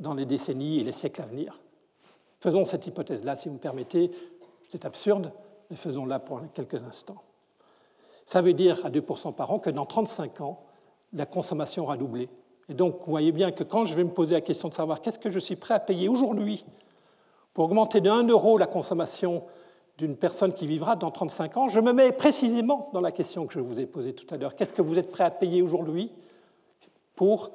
[0.00, 1.60] dans les décennies et les siècles à venir.
[2.40, 4.10] Faisons cette hypothèse-là, si vous me permettez.
[4.68, 5.32] C'est absurde,
[5.70, 7.22] mais faisons-la pour quelques instants.
[8.26, 10.64] Ça veut dire à 2% par an que dans 35 ans,
[11.12, 12.28] la consommation aura doublé.
[12.68, 15.00] Et donc, vous voyez bien que quand je vais me poser la question de savoir
[15.00, 16.64] qu'est-ce que je suis prêt à payer aujourd'hui
[17.54, 19.44] pour augmenter de 1 euro la consommation
[20.02, 23.54] d'une personne qui vivra dans 35 ans, je me mets précisément dans la question que
[23.54, 24.56] je vous ai posée tout à l'heure.
[24.56, 26.10] Qu'est-ce que vous êtes prêt à payer aujourd'hui
[27.14, 27.52] pour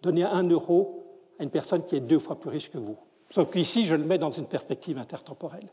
[0.00, 1.04] donner un euro
[1.38, 2.96] à une personne qui est deux fois plus riche que vous?
[3.28, 5.68] Sauf qu'ici, je le mets dans une perspective intertemporelle.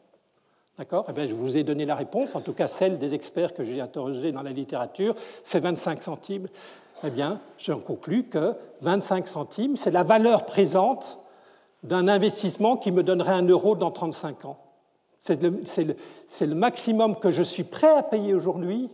[0.77, 1.05] D'accord?
[1.07, 3.63] Eh bien, Je vous ai donné la réponse, en tout cas celle des experts que
[3.63, 6.49] j'ai interrogés dans la littérature, c'est 25 centimes.
[7.05, 11.19] Eh bien, j'en conclus que 25 centimes, c'est la valeur présente
[11.83, 14.57] d'un investissement qui me donnerait un euro dans 35 ans.
[15.63, 18.89] C'est le, maximum que je suis prêt à payer aujourd'hui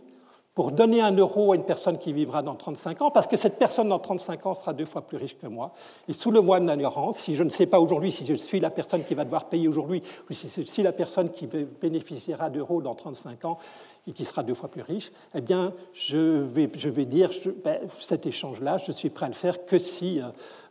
[0.54, 3.58] pour donner un euro à une personne qui vivra dans 35 ans, parce que cette
[3.58, 5.72] personne dans 35 ans sera deux fois plus riche que moi.
[6.08, 8.60] Et sous le mois de l'ignorance, si je ne sais pas aujourd'hui si je suis
[8.60, 12.50] la personne qui va devoir payer aujourd'hui, ou si je suis la personne qui bénéficiera
[12.50, 13.58] d'euros dans 35 ans,
[14.06, 17.30] et qui sera deux fois plus riche, eh bien, je vais, je vais dire,
[17.64, 20.26] ben, cet échange-là, je suis prêt à le faire que si euh,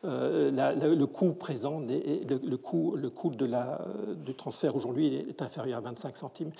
[0.06, 3.82] euh, le coût présent, le, le, coût, le coût de la,
[4.24, 6.52] du transfert aujourd'hui est inférieur à 25 centimes.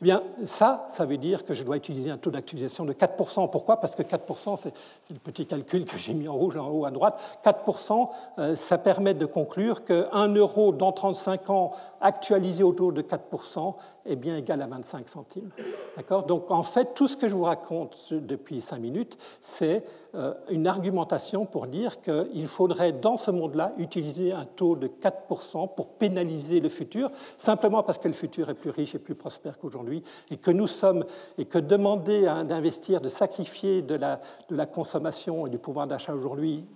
[0.00, 3.48] Eh bien, ça, ça veut dire que je dois utiliser un taux d'actualisation de 4%.
[3.48, 3.80] Pourquoi?
[3.80, 4.72] Parce que 4%, c'est
[5.10, 8.76] le petit calcul que j'ai mis en rouge en haut à droite, 4%, euh, ça
[8.76, 11.72] permet de conclure qu'un euro dans 35 ans
[12.04, 13.74] actualisé au taux de 4%
[14.04, 15.48] est bien égal à 25 centimes.
[15.96, 16.24] D'accord?
[16.24, 19.84] Donc, en fait, tout ce que je vous raconte depuis 5 minutes, c'est
[20.14, 25.74] euh, une argumentation pour dire qu'il faudrait, dans ce monde-là, utiliser un taux de 4%
[25.74, 29.58] pour pénaliser le futur, simplement parce que le futur est plus riche et plus prospère
[29.58, 31.06] qu'aujourd'hui, et que nous sommes,
[31.38, 36.14] et que demander d'investir, de sacrifier de la, de la consommation et du pouvoir d'achat
[36.14, 36.66] aujourd'hui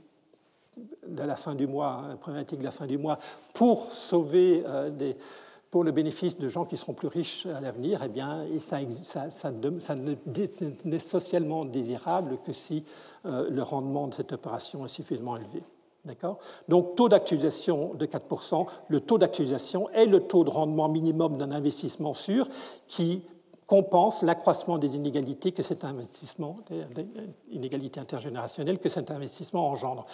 [1.07, 3.19] de la fin du mois, la problématique la fin du mois,
[3.55, 4.91] pour sauver euh,
[5.71, 8.47] pour le bénéfice de gens qui seront plus riches à l'avenir, eh bien,
[9.03, 9.51] ça,
[10.85, 12.85] n'est socialement désirable que si
[13.27, 15.63] euh, le rendement de cette opération est suffisamment élevé.
[16.05, 16.39] D'accord?
[16.69, 21.53] Donc, taux d'actualisation de 4%, le taux d'actualisation est le taux de rendement minimum d'un
[21.53, 22.49] investissement sûr
[22.87, 23.23] qui
[23.67, 27.07] compense l'accroissement des inégalités que cet investissement, des
[27.51, 30.07] inégalités intergénérationnelles que cet investissement engendre.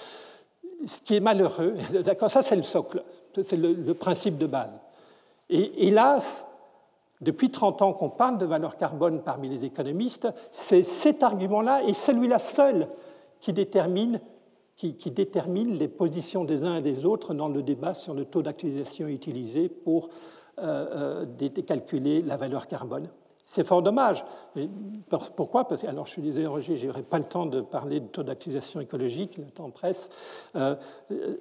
[0.86, 3.02] Ce qui est malheureux, d'accord, ça c'est le socle,
[3.42, 4.80] c'est le principe de base.
[5.50, 6.46] Et hélas,
[7.20, 11.94] depuis 30 ans qu'on parle de valeur carbone parmi les économistes, c'est cet argument-là et
[11.94, 12.88] celui-là seul
[13.40, 14.20] qui détermine,
[14.76, 18.42] qui, détermine, les positions des uns et des autres dans le débat sur le taux
[18.42, 20.08] d'actualisation utilisé pour
[20.58, 23.08] euh, euh, calculer la valeur carbone.
[23.46, 24.24] C'est fort dommage.
[25.36, 25.68] Pourquoi?
[25.68, 28.06] Parce que, alors je suis désolé, Roger, je n'aurai pas le temps de parler de
[28.06, 30.08] taux d'actualisation écologique, le temps presse.
[30.56, 30.74] Euh,
[31.12, 31.36] euh,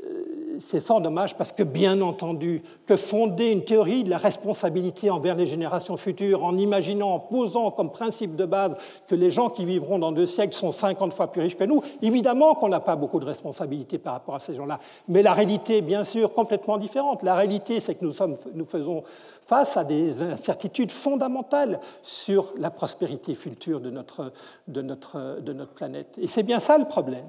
[0.60, 5.36] c'est fort dommage parce que, bien entendu, que fonder une théorie de la responsabilité envers
[5.36, 8.76] les générations futures en imaginant, en posant comme principe de base
[9.08, 11.82] que les gens qui vivront dans deux siècles sont 50 fois plus riches que nous,
[12.02, 14.78] évidemment qu'on n'a pas beaucoup de responsabilité par rapport à ces gens-là.
[15.08, 17.24] Mais la réalité bien sûr complètement différente.
[17.24, 19.04] La réalité, c'est que nous, sommes, nous faisons
[19.46, 24.32] face à des incertitudes fondamentales sur la prospérité future de notre,
[24.68, 26.18] de notre, de notre planète.
[26.18, 27.26] Et c'est bien ça le problème.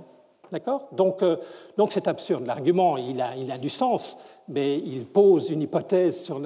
[0.53, 0.89] D'accord?
[0.93, 1.37] Donc, euh,
[1.77, 2.47] donc c'est absurde.
[2.47, 4.17] L'argument, il a, il a du sens,
[4.49, 6.41] mais il pose une hypothèse sur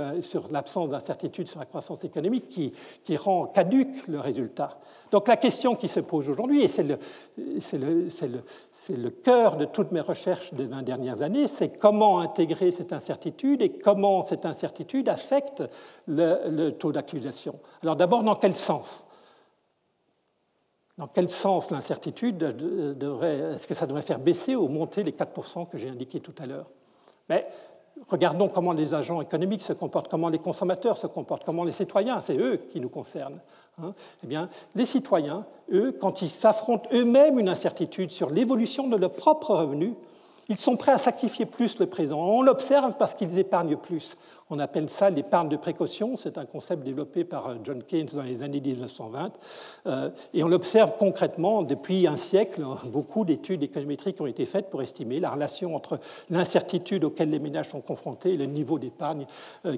[0.50, 4.78] l'absence d'incertitude sur la croissance économique qui, rend caduque le résultat.
[5.10, 6.98] Donc la question qui se pose aujourd'hui, et c'est le,
[9.10, 13.70] cœur de toutes mes recherches des 20 dernières années, c'est comment intégrer cette incertitude et
[13.70, 15.64] comment cette incertitude affecte
[16.06, 17.58] le, taux d'accusation.
[17.82, 19.06] Alors d'abord, dans quel sens?
[20.98, 25.68] Dans quel sens l'incertitude devrait, est-ce que ça devrait faire baisser ou monter les 4%
[25.68, 26.66] que j'ai indiqués tout à l'heure?
[27.28, 27.46] Mais
[28.08, 32.20] regardons comment les agents économiques se comportent, comment les consommateurs se comportent, comment les citoyens,
[32.20, 33.40] c'est eux qui nous concernent.
[33.82, 33.94] Hein.
[34.24, 39.12] eh bien, les citoyens, eux, quand ils s'affrontent eux-mêmes une incertitude sur l'évolution de leurs
[39.12, 39.92] propres revenus,
[40.48, 42.18] ils sont prêts à sacrifier plus le présent.
[42.18, 44.16] On l'observe parce qu'ils épargnent plus.
[44.50, 46.16] On appelle ça l'épargne de précaution.
[46.16, 49.32] C'est un concept développé par John Keynes dans les années 1920.
[50.32, 52.64] Et on l'observe concrètement depuis un siècle.
[52.86, 57.68] Beaucoup d'études économétriques ont été faites pour estimer la relation entre l'incertitude auquel les ménages
[57.68, 59.26] sont confrontés et le niveau d'épargne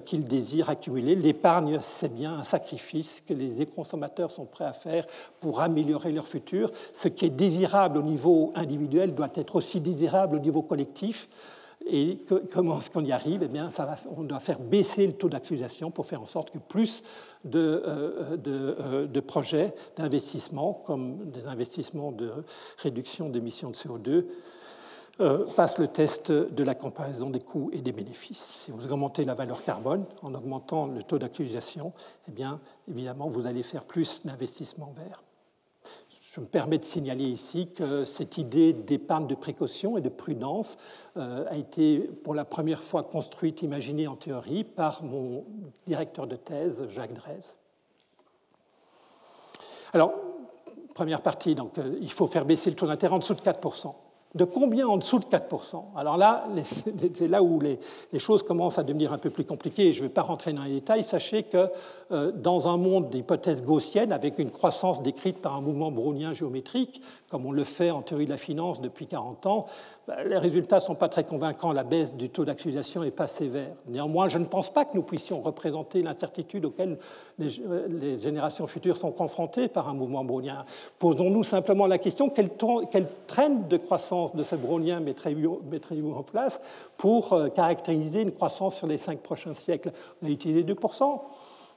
[0.04, 1.16] qu'ils désirent accumuler.
[1.16, 5.04] L'épargne, c'est bien un sacrifice que les consommateurs sont prêts à faire
[5.40, 6.70] pour améliorer leur futur.
[6.94, 11.28] Ce qui est désirable au niveau individuel doit être aussi désirable au niveau collectif.
[11.86, 12.18] Et
[12.52, 13.42] comment est-ce qu'on y arrive?
[13.42, 13.70] Eh bien,
[14.16, 17.02] On doit faire baisser le taux d'accusation pour faire en sorte que plus
[17.44, 22.30] de, euh, euh, de projets d'investissement, comme des investissements de
[22.78, 24.26] réduction d'émissions de CO2,
[25.20, 28.60] euh, passe le test de la comparaison des coûts et des bénéfices.
[28.64, 31.92] Si vous augmentez la valeur carbone en augmentant le taux d'actualisation,
[32.28, 35.22] eh bien, évidemment, vous allez faire plus d'investissements verts.
[36.32, 40.78] Je me permets de signaler ici que cette idée d'épargne de précaution et de prudence
[41.16, 45.44] euh, a été pour la première fois construite, imaginée en théorie par mon
[45.88, 47.40] directeur de thèse, Jacques Drez.
[49.92, 50.12] Alors,
[50.94, 53.58] première partie, donc, euh, il faut faire baisser le taux d'intérêt en dessous de 4
[54.34, 56.44] de combien en dessous de 4% Alors là,
[57.14, 57.80] c'est là où les,
[58.18, 59.92] choses commencent à devenir un peu plus compliquées.
[59.92, 61.02] Je ne vais pas rentrer dans les détails.
[61.02, 61.68] Sachez que
[62.12, 67.02] euh, dans un monde d'hypothèses gaussiennes, avec une croissance décrite par un mouvement brownien géométrique,
[67.28, 69.66] comme on le fait en théorie de la finance depuis 40 ans,
[70.06, 71.72] bah, les résultats ne sont pas très convaincants.
[71.72, 73.72] La baisse du taux d'actualisation n'est pas sévère.
[73.88, 76.98] Néanmoins, je ne pense pas que nous puissions représenter l'incertitude auquel
[77.38, 80.64] les, générations futures sont confrontées par un mouvement brownien.
[81.00, 82.50] Posons-nous simplement la question quelle
[83.26, 86.60] traîne de croissance de ce brownien mettriez-vous en place
[86.96, 89.92] pour euh, caractériser une croissance sur les cinq prochains siècles
[90.22, 91.20] On a utilisé 2%.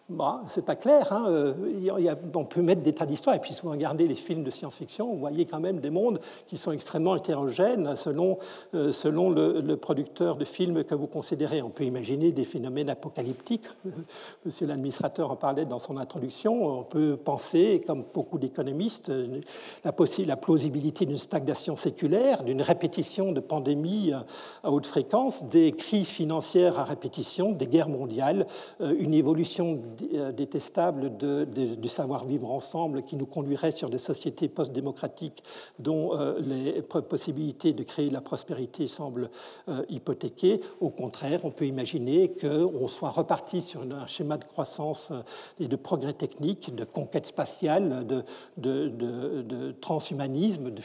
[0.09, 1.13] Bah, c'est pas clair.
[1.13, 1.25] Hein.
[1.29, 1.53] Euh,
[2.35, 3.35] on peut mettre des tas d'histoires.
[3.35, 6.19] Et puis, si vous regardez les films de science-fiction, vous voyez quand même des mondes
[6.47, 8.37] qui sont extrêmement hétérogènes selon,
[8.73, 11.61] euh, selon le, producteur de films que vous considérez.
[11.61, 13.65] On peut imaginer des phénomènes apocalyptiques.
[14.45, 16.79] Monsieur l'administrateur en parlait dans son introduction.
[16.79, 19.11] On peut penser, comme beaucoup d'économistes,
[19.83, 19.93] la,
[20.25, 24.11] la plausibilité d'une stagnation séculaire, d'une répétition de pandémies
[24.63, 28.47] à haute fréquence, des crises financières à répétition, des guerres mondiales,
[28.81, 30.02] euh, une évolution euh,
[30.33, 35.43] détestable de, du savoir-vivre ensemble qui nous conduirait sur des sociétés post-démocratiques
[35.79, 39.29] dont euh, les possibilités de créer la prospérité semblent
[39.69, 40.61] euh, hypothéquées.
[40.81, 45.11] Au contraire, on peut imaginer qu'on soit reparti sur un schéma de croissance
[45.59, 48.23] et de progrès technique, de conquête spatiale, de,
[48.57, 50.81] de transhumanisme, de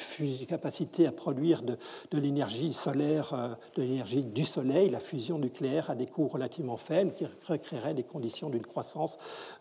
[0.47, 1.77] capacité à produire de,
[2.13, 7.27] l'énergie solaire, de l'énergie du soleil, la fusion nucléaire à des coûts relativement faibles qui
[7.49, 8.98] recréerait des conditions d'une croissance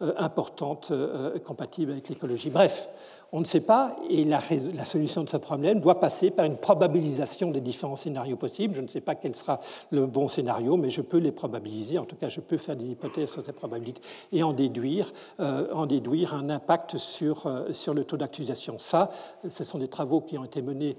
[0.01, 2.49] euh, importante euh, compatible avec l'écologie.
[2.49, 2.87] Bref,
[3.31, 4.39] on ne sait pas, et la,
[4.85, 8.73] solution de ce problème doit passer par une probabilisation des différents scénarios possibles.
[8.73, 9.59] Je ne sais pas quel sera
[9.91, 11.97] le bon scénario, mais je peux les probabiliser.
[11.99, 15.11] En tout cas, je peux faire des hypothèses sur ces probabilités et en déduire,
[15.41, 18.79] euh, en déduire un impact sur, sur le taux d'actualisation.
[18.79, 19.11] Ça,
[19.49, 20.95] ce sont des travaux qui ont été menés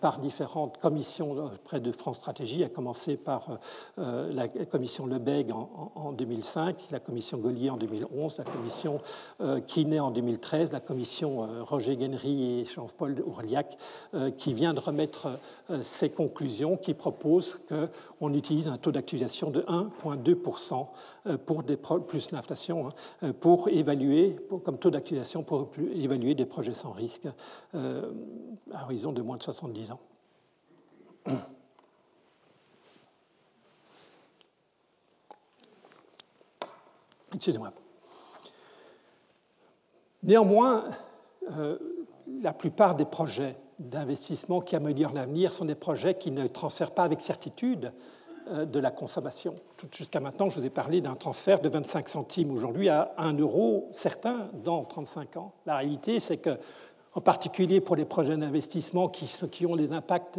[0.00, 3.58] par différentes commissions près de France Stratégie, à commencer par
[3.96, 9.00] la commission Lebègue en, en, 2005, la commission Gaulier en 2011, la commission
[9.66, 13.76] Kiné en 2013, la commission Roger Guenry et Jean-Paul Ourliac,
[14.14, 15.28] euh, qui vient de remettre
[15.70, 20.86] euh, ces conclusions qui proposent qu'on utilise un taux d'actualisation de 1,2%
[21.26, 22.88] euh, pour des plus l'inflation
[23.22, 27.26] hein, pour évaluer, comme taux d'actualisation pour évaluer des projets sans risque
[27.74, 30.00] à horizon de moins de 70 ans.
[37.34, 37.72] Excusez-moi.
[40.22, 40.84] Néanmoins,
[41.50, 41.78] euh,
[42.42, 47.04] la plupart des projets d'investissement qui améliorent l'avenir sont des projets qui ne transfèrent pas
[47.04, 47.92] avec certitude
[48.48, 49.54] euh, de la consommation.
[49.90, 53.88] Jusqu'à maintenant, je vous ai parlé d'un transfert de 25 centimes aujourd'hui à 1 euro
[53.92, 55.52] certain dans 35 ans.
[55.64, 56.58] La réalité, c'est que,
[57.14, 60.38] en particulier pour les projets d'investissement qui, ont des impacts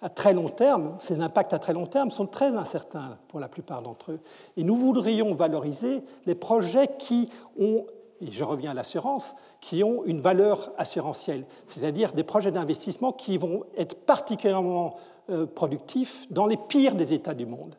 [0.00, 3.48] à très long terme, ces impacts à très long terme sont très incertains pour la
[3.48, 4.20] plupart d'entre eux.
[4.56, 7.86] Et nous voudrions valoriser les projets qui ont
[8.22, 13.36] et je reviens à l'assurance, qui ont une valeur assurantielle, c'est-à-dire des projets d'investissement qui
[13.36, 14.94] vont être particulièrement
[15.28, 17.74] euh, productifs dans les pires des États du monde,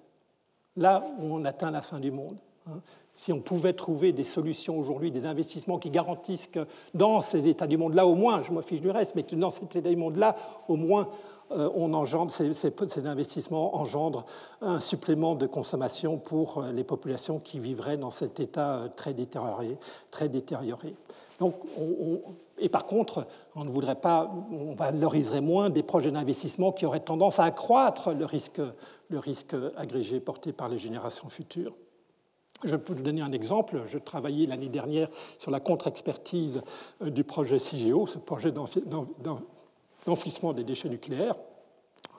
[0.75, 2.37] là où on atteint la fin du monde.
[3.13, 7.67] Si on pouvait trouver des solutions aujourd'hui, des investissements qui garantissent que dans ces États
[7.67, 9.95] du monde-là, au moins, je me fiche du reste, mais que dans ces États du
[9.95, 10.35] monde-là,
[10.67, 11.09] au moins,
[11.51, 14.25] euh, on engendre, ces, investissements engendrent
[14.61, 19.13] un supplément de consommation pour euh, les populations qui vivraient dans cet état euh, très
[19.13, 19.77] détérioré.
[20.09, 20.95] Très détérioré.
[21.39, 21.55] Donc,
[22.57, 26.99] et par contre, on ne voudrait pas, on valoriserait moins des projets d'investissement qui auraient
[26.99, 28.61] tendance à accroître le risque,
[29.09, 31.73] le risque agrégé porté par les générations futures.
[32.63, 33.81] Je peux vous donner un exemple.
[33.87, 35.09] Je travaillais l'année dernière
[35.39, 36.61] sur la contre-expertise
[37.01, 38.51] du projet CIGEO, ce projet
[40.05, 41.35] d'enfouissement des déchets nucléaires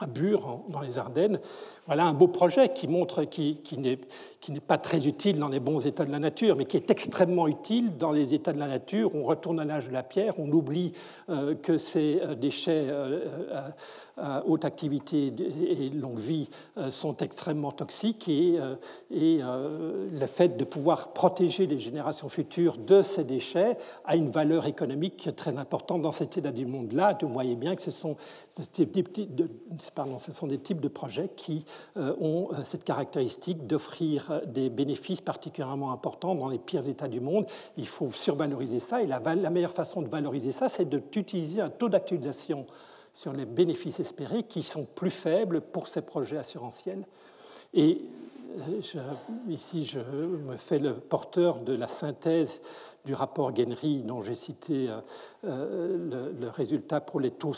[0.01, 1.41] à Bure, dans les Ardennes.
[1.87, 4.01] Voilà un beau projet qui montre, qui, qui n'est
[4.67, 7.97] pas très utile dans les bons états de la nature, mais qui est extrêmement utile
[7.97, 9.15] dans les états de la nature.
[9.15, 10.93] On retourne à l'âge de la pierre, on oublie
[11.29, 13.21] euh, que ces euh, déchets euh,
[14.17, 15.33] à haute activité
[15.69, 16.49] et longue vie
[16.91, 18.59] sont extrêmement toxiques et,
[19.11, 25.29] le fait de pouvoir protéger les générations futures de ces déchets a une valeur économique
[25.35, 27.19] très importante dans cet état du monde-là.
[27.23, 28.17] Vous voyez bien que ce sont
[29.95, 31.65] pardon, ce sont des types de projets qui
[31.97, 37.47] ont cette caractéristique d'offrir des bénéfices particulièrement importants dans les pires états du monde.
[37.77, 39.21] Il faut survaloriser ça et la,
[39.51, 42.67] meilleure façon de valoriser ça, c'est d'utiliser un taux d'actualisation
[43.13, 47.07] sur les bénéfices espérés qui sont plus faibles pour ces projets assurantiels.
[47.73, 48.01] Et
[49.49, 52.61] ici, je me fais le porteur de la synthèse
[53.05, 55.01] du rapport Genry dont j'ai cité euh,
[55.45, 57.53] euh, le, résultat pour les taux,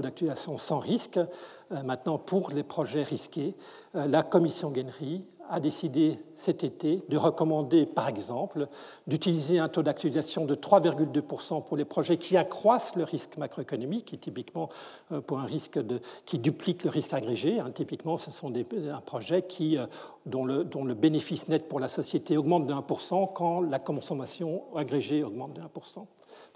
[0.00, 1.18] d'actualisation sans risque.
[1.18, 3.54] Euh, maintenant, pour les projets risqués,
[3.94, 8.68] la commission Genry a décidé cet été de recommander, par exemple,
[9.06, 14.18] d'utiliser un taux d'actualisation de 3,2% pour les projets qui accroissent le risque macroéconomique, et
[14.18, 14.68] typiquement
[15.12, 15.78] euh, pour un risque
[16.26, 17.60] qui duplique le risque agrégé.
[17.60, 19.86] Hein, typiquement, ce sont des, un projet qui, euh,
[20.26, 24.62] dont, le, dont le bénéfice net pour la société augmente de 1% quand la consommation
[24.74, 26.06] agrégée augmente de 1%.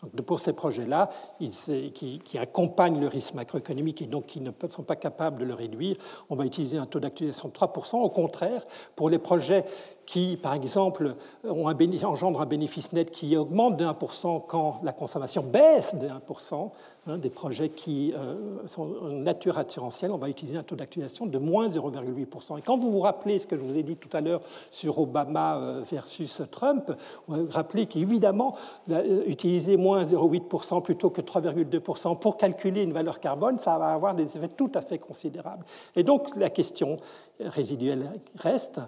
[0.02, 1.08] Donc, pour ces projets-là,
[1.40, 5.96] qui, accompagnent le risque macroéconomique et donc qui ne sont pas capables de le réduire,
[6.28, 7.96] on va utiliser un taux d'actualisation de 3%.
[7.96, 9.64] Au contraire, pour les projets
[10.06, 14.92] qui, par exemple, ont un engendrent un bénéfice net qui augmente de 1% quand la
[14.92, 16.70] consommation baisse de 1%,
[17.06, 21.26] hein, des projets qui euh, sont en nature assurantielle, on va utiliser un taux d'actualisation
[21.26, 22.58] de moins 0,8%.
[22.58, 24.40] Et quand vous vous rappelez ce que je vous ai dit tout à l'heure
[24.70, 26.92] sur Obama euh, versus Trump,
[27.28, 28.54] vous rappelez qu'évidemment,
[28.90, 34.14] euh, utiliser moins 0,8% plutôt que 3,2% pour calculer une valeur carbone, ça va avoir
[34.14, 35.64] des effets tout à fait considérables.
[35.96, 36.98] Et donc la question
[37.40, 38.80] résiduelle reste,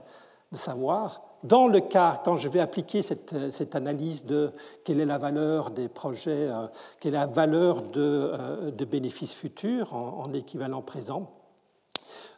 [0.53, 4.51] de savoir, dans le cas, quand je vais appliquer cette, cette analyse de
[4.85, 6.67] quelle est la valeur des projets, euh,
[7.01, 8.01] quelle est la valeur de,
[8.33, 11.31] euh, de bénéfices futurs en, en équivalent présent,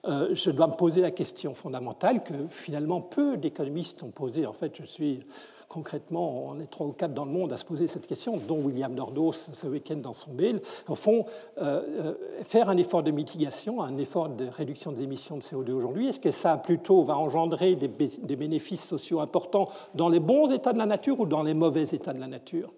[0.07, 4.47] euh, je dois me poser la question fondamentale que finalement peu d'économistes ont posée.
[4.47, 5.25] En fait, je suis
[5.71, 8.61] concrètement, on est trois ou quatre dans le monde à se poser cette question, dont
[8.61, 10.61] William Nordos ce week-end dans son mail.
[10.89, 11.25] Au fond,
[11.63, 15.71] euh, euh, faire un effort de mitigation, un effort de réduction des émissions de CO2
[15.71, 20.51] aujourd'hui, est-ce que ça plutôt va engendrer des, des bénéfices sociaux importants dans les bons
[20.51, 22.73] états de la nature ou dans les mauvais états de la nature?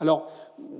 [0.00, 0.30] Alors,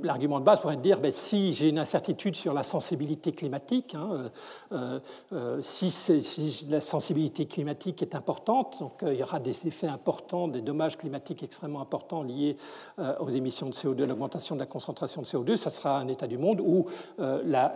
[0.02, 4.08] l'argument de base pourrait dire ben, si j'ai une incertitude sur la sensibilité climatique, hein,
[4.12, 4.28] euh,
[4.72, 5.00] euh,
[5.32, 10.60] euh, si, la sensibilité climatique est importante, donc il y aura des effets importants, des
[10.60, 12.56] dommages climatiques extrêmement importants liés
[13.20, 16.26] aux émissions de CO2, à l'augmentation de la concentration de CO2, ça sera un état
[16.26, 16.86] du monde où
[17.18, 17.72] la,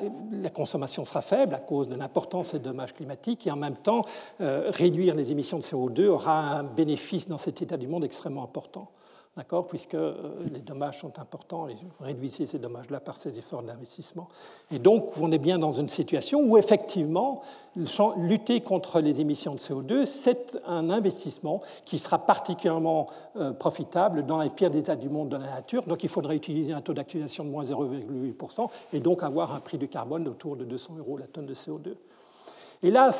[0.52, 4.04] consommation sera faible à cause de l'importance des dommages climatiques et en même temps
[4.38, 8.90] réduire les émissions de CO2 aura un bénéfice dans cet état du monde extrêmement important
[9.36, 10.14] d'accord, puisque euh,
[10.52, 14.28] les dommages sont importants, et vous réduisez ces dommages-là par ces efforts d'investissement.
[14.70, 17.42] Et donc, on est bien dans une situation où, effectivement,
[18.18, 23.06] lutter contre les émissions de CO2, c'est un investissement qui sera particulièrement
[23.36, 25.84] euh, profitable dans les pires états du monde de la nature.
[25.84, 29.78] Donc, il faudrait utiliser un taux d'actualisation de moins 0,8% et donc avoir un prix
[29.78, 31.94] du carbone autour de 200 euros la tonne de CO2.
[32.82, 33.10] Et là,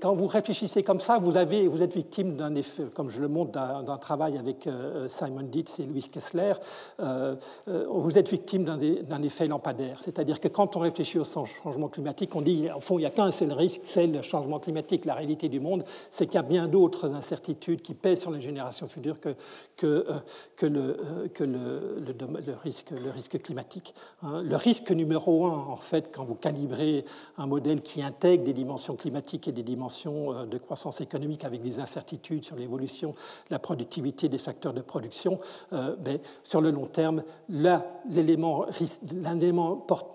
[0.00, 3.98] quand vous réfléchissez comme ça, vous, êtes victime d'un effet, comme je le montre d'un
[3.98, 6.54] travail avec euh, Simon Dietz et Louis Kessler,
[7.00, 7.34] euh,
[7.68, 9.98] euh, vous êtes victime d'un effet lampadaire.
[10.02, 13.10] C'est-à-dire que quand on réfléchit au changement climatique, on dit, au fond, il n'y a
[13.10, 15.04] qu'un seul risque, c'est le changement climatique.
[15.04, 18.40] La réalité du monde, c'est qu'il y a bien d'autres incertitudes qui pèsent sur les
[18.40, 19.36] générations futures que,
[20.62, 20.96] le,
[22.62, 23.94] risque, le risque climatique.
[24.22, 24.42] Hein.
[24.42, 27.04] Le risque numéro un, en fait, quand vous calibrez
[27.38, 31.62] un modèle qui intègre des dimensions climatique et des dimensions euh, de croissance économique avec
[31.62, 35.38] des incertitudes sur l'évolution de la productivité des facteurs de production,
[35.72, 38.66] euh, mais sur le long terme, l'élément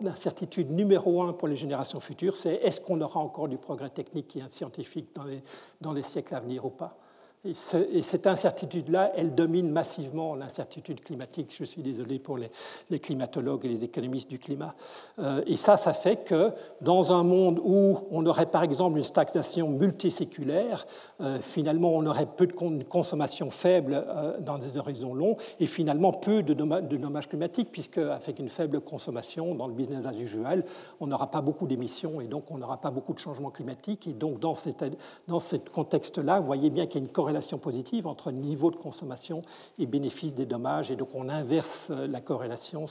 [0.01, 4.35] d'incertitude numéro un pour les générations futures, c'est est-ce qu'on aura encore du progrès technique
[4.35, 5.41] et scientifique dans les,
[5.81, 6.97] dans les siècles à venir ou pas?
[7.45, 11.55] Et, cette incertitude-là, elle domine massivement l'incertitude climatique.
[11.57, 14.73] Je suis désolé pour les, climatologues et les économistes du climat.
[15.19, 19.03] Euh, et ça, ça fait que dans un monde où on aurait par exemple une
[19.03, 20.87] stagnation multiséculaire,
[21.21, 26.13] euh, finalement on aurait peu de consommation faible euh, dans des horizons longs et finalement
[26.13, 30.63] peu de, dommages climatiques, puisque avec une faible consommation dans le business as usual,
[30.99, 34.07] on n'aura pas beaucoup d'émissions et donc on n'aura pas beaucoup de changements climatiques.
[34.07, 34.83] Et donc dans, cette,
[35.27, 38.71] dans ce contexte-là, vous voyez bien qu'il y a une corrélation corrélation positive entre niveau
[38.71, 39.41] de consommation
[39.77, 42.85] et bénéfice des dommages, et donc on inverse la corrélation,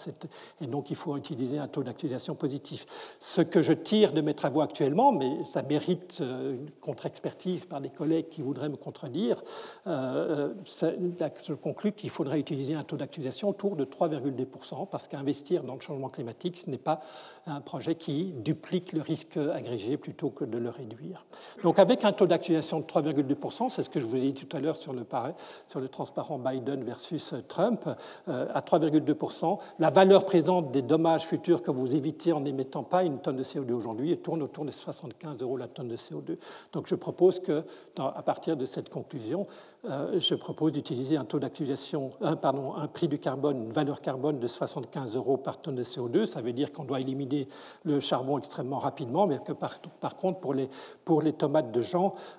[0.61, 2.85] et donc il faut utiliser un taux d'actualisation positif.
[3.21, 7.89] Ce que je tire de mes travaux actuellement, mais ça mérite une contre-expertise par des
[7.89, 9.43] collègues qui voudraient me contredire,
[9.87, 15.81] je conclus qu'il faudrait utiliser un taux d'actualisation autour de 3,2%, parce qu'investir dans le
[15.81, 17.01] changement climatique, ce n'est pas
[17.47, 21.25] un projet qui duplique le risque agrégé plutôt que de le réduire.
[21.63, 24.61] Donc avec un taux d'actualisation de 3,2%, c'est ce que je vous ai tout à
[24.61, 27.89] l'heure sur le, transparent Biden versus Trump,
[28.29, 33.05] euh, à 3,2%, la valeur présente des dommages futurs que vous évitez en n'émettant pas
[33.05, 36.37] une tonne de CO2 aujourd'hui tourne autour de 75 euros la tonne de CO2.
[36.73, 37.65] Donc je propose que,
[37.99, 39.47] à partir de cette conclusion,
[39.89, 44.01] euh, je propose d'utiliser un taux d'actualisation, un, pardon, un prix du carbone, une valeur
[44.01, 46.27] carbone de 75 euros par tonne de CO2.
[46.27, 47.49] Ça veut dire qu'on doit éliminer
[47.85, 50.69] le charbon extrêmement rapidement, mais que par, contre, pour les,
[51.05, 51.83] pour les tomates de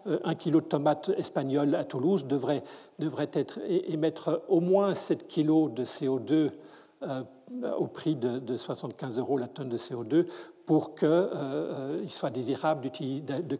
[0.08, 2.63] euh, un kilo de tomates espagnoles à Toulouse devrait,
[2.99, 6.51] devrait être, émettre au moins 7 kilos de CO2
[7.03, 7.21] euh,
[7.78, 10.26] au prix de, de, 75 euros la tonne de CO2
[10.65, 12.89] pour qu'il euh, euh, soit désirable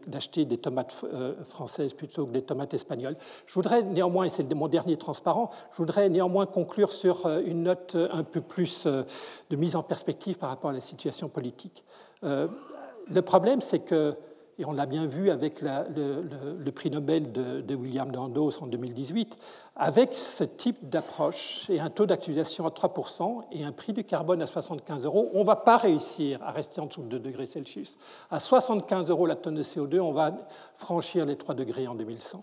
[0.06, 3.16] d'acheter des tomates euh, françaises plutôt que des tomates espagnoles.
[3.46, 7.96] Je voudrais néanmoins, et c'est mon dernier transparent, je voudrais néanmoins conclure sur une note
[8.10, 11.84] un peu plus de mise en perspective par rapport à la situation politique.
[12.22, 14.16] Le problème, c'est que
[14.58, 19.36] et on l'a bien vu avec le, prix Nobel de, William Dandos en 2018,
[19.76, 24.40] avec ce type d'approche et un taux d'actualisation à 3% et un prix du carbone
[24.40, 27.46] à 75 euros, on ne va pas réussir à rester en dessous de 2 degrés
[27.46, 27.98] Celsius.
[28.30, 30.32] À 75 euros la tonne de CO2, on va
[30.74, 32.42] franchir les 3 degrés en 2100.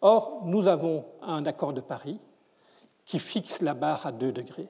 [0.00, 2.18] Or, nous avons un accord de Paris
[3.06, 4.68] qui fixe la barre à 2 degrés.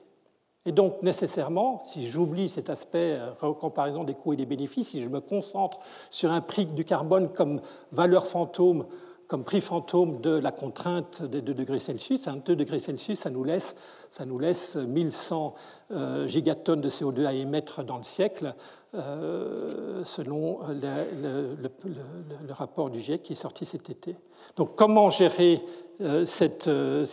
[0.67, 5.01] Et donc, nécessairement, si j'oublie cet aspect euh, comparaison des coûts et des bénéfices, si
[5.01, 7.61] je me concentre sur un prix du carbone comme
[7.91, 8.85] valeur fantôme,
[9.27, 13.29] comme prix fantôme de la contrainte des 2 degrés Celsius, un 2 degrés Celsius, ça
[13.29, 13.75] nous laisse,
[14.11, 15.53] ça nous laisse 1100
[15.91, 18.53] euh, gigatonnes de CO2 à émettre dans le siècle,
[18.93, 24.15] euh, selon le, le, rapport du GIEC qui est sorti cet été.
[24.57, 25.61] Donc, comment gérer
[26.01, 26.25] euh,
[26.67, 27.05] euh,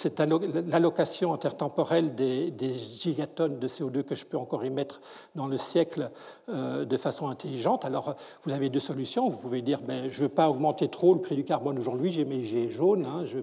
[0.68, 5.00] l'allocation intertemporelle des, des, gigatonnes de CO2 que je peux encore émettre
[5.34, 6.10] dans le siècle
[6.48, 7.84] euh, de façon intelligente.
[7.84, 9.28] Alors, vous avez deux solutions.
[9.28, 12.12] Vous pouvez dire, ben, je ne veux pas augmenter trop le prix du carbone aujourd'hui,
[12.12, 13.38] j'ai mes gilets jaunes, hein, je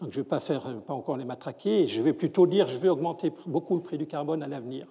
[0.00, 0.40] donc je ne veux pas
[0.86, 1.86] pas encore les matraquer.
[1.86, 4.86] Je vais plutôt dire, je vais augmenter beaucoup le prix du carbone à l'avenir.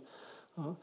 [0.58, 0.76] Hein.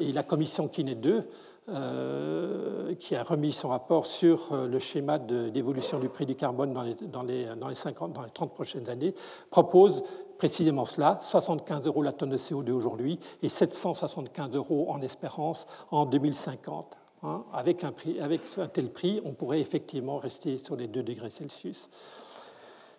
[0.00, 1.28] et la commission Kinet 2
[1.70, 6.74] euh, qui a remis son rapport sur euh, le schéma d'évolution du prix du carbone
[6.74, 9.14] dans les, dans, les, dans, les 50, dans les 30 prochaines années,
[9.50, 10.04] propose
[10.36, 16.04] précisément cela, 75 euros la tonne de CO2 aujourd'hui et 775 euros en espérance en
[16.04, 16.98] 2050.
[17.22, 17.42] Hein.
[17.54, 21.88] avec, un avec un tel prix, on pourrait effectivement rester sur les 2 degrés Celsius.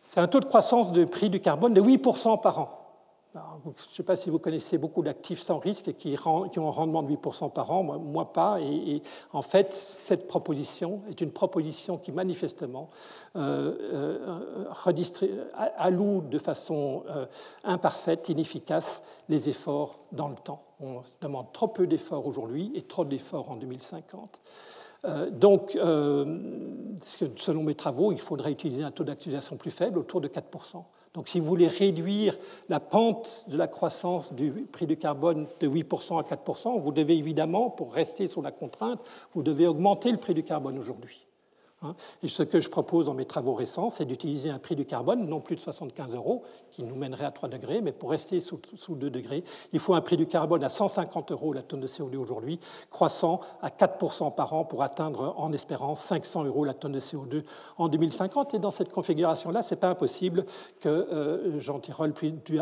[0.02, 2.85] C'est un taux de croissance du prix du carbone de 8% par an
[3.36, 7.04] je ne sais pas si vous connaissez beaucoup d'actifs sans risque qui, ont un rendement
[7.04, 8.60] de 8% par an, moi, pas.
[8.62, 9.02] Et,
[9.34, 12.90] en fait, cette proposition est une proposition qui manifestement
[13.36, 14.46] euh, euh
[15.78, 17.26] alloue de façon euh,
[17.64, 20.64] imparfaite, inefficace, les efforts dans le temps.
[20.80, 24.40] On demande trop peu d'efforts aujourd'hui et trop d'efforts en 2050.
[25.06, 25.78] Euh, donc,
[27.02, 30.84] selon mes travaux, il faudrait utiliser un taux d'actualisation plus faible, autour de 4%.
[31.16, 32.38] Donc si vous voulez réduire
[32.70, 37.18] la pente de la croissance du prix du carbone de 8% à 4%, vous devez
[37.18, 39.00] évidemment, pour rester sous la contrainte,
[39.34, 41.25] vous devez augmenter le prix du carbone aujourd'hui.
[41.82, 41.96] Hein.
[42.24, 45.28] Et ce que je propose dans mes travaux récents, c'est d'utiliser un prix du carbone,
[45.28, 48.60] non plus de 75 euros, qui nous mènerait à 3 degrés, mais pour rester sous,
[48.90, 52.16] 2 degrés, il faut un prix du carbone à 150 euros la tonne de CO2
[52.16, 52.60] aujourd'hui,
[52.90, 57.44] croissant à 4% par an pour atteindre, en espérance, 500 euros la tonne de CO2
[57.78, 58.54] en 2050.
[58.54, 60.46] Et dans cette configuration-là, ce n'est pas impossible
[60.80, 62.14] que euh, Jean Tirole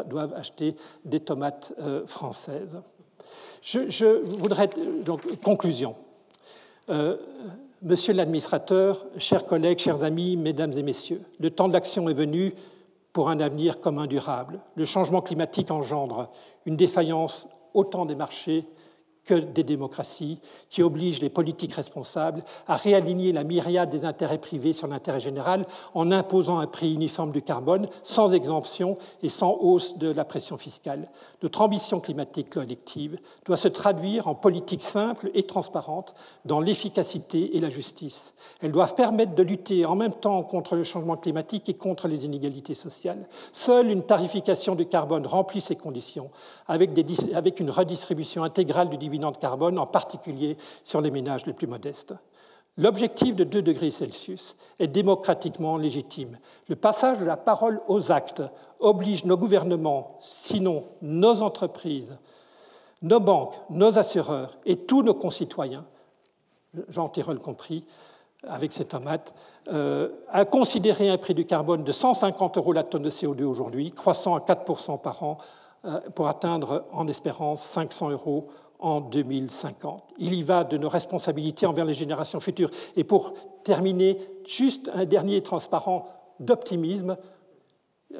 [0.08, 2.82] doive acheter des tomates euh, françaises.
[3.62, 4.70] Je, voudrais,
[5.06, 5.96] donc, conclusion.
[6.90, 7.18] Euh,
[7.86, 12.54] Monsieur l'administrateur, chers collègues, chers amis, mesdames et messieurs, le temps de l'action est venu
[13.12, 14.62] pour un avenir commun durable.
[14.76, 16.30] Le changement climatique engendre
[16.66, 18.64] une défaillance autant des marchés
[19.26, 24.74] que des démocraties qui obligent les politiques responsables à réaligner la myriade des intérêts privés
[24.74, 29.98] sur l'intérêt général en imposant un prix uniforme du carbone sans exemption et sans hausse
[29.98, 31.10] de la pression fiscale.
[31.42, 36.14] Notre ambition climatique collective doit se traduire en politique simple et transparente
[36.44, 38.34] dans l'efficacité et la justice.
[38.62, 42.26] Elles doivent permettre de lutter en même temps contre le changement climatique et contre les
[42.26, 43.26] inégalités sociales.
[43.54, 46.30] Seule une tarification du carbone remplit ces conditions
[46.68, 46.92] avec,
[47.34, 52.14] avec une redistribution intégrale du dividende carbone, en particulier sur les ménages les plus modestes.
[52.78, 56.40] L'objectif de 2 degrés Celsius est démocratiquement légitime.
[56.68, 58.42] Le passage de la parole aux actes
[58.80, 62.18] oblige nos gouvernements, sinon nos entreprises,
[63.04, 65.86] nos banques, nos assureurs et tous nos concitoyens,
[66.90, 67.86] Jean Tirole compris,
[68.48, 69.34] avec ses tomates,
[69.72, 73.92] euh, à considérer un prix du carbone de 150 euros la tonne de CO2 aujourd'hui,
[73.92, 75.38] croissant à 4% par an,
[75.86, 78.48] euh, pour atteindre en espérance 500 euros
[78.84, 80.14] en 2050.
[80.20, 82.70] Il y va de nos responsabilités envers les générations futures.
[82.98, 83.34] Et pour
[83.64, 86.08] terminer, juste un dernier transparent
[86.40, 87.18] d'optimisme.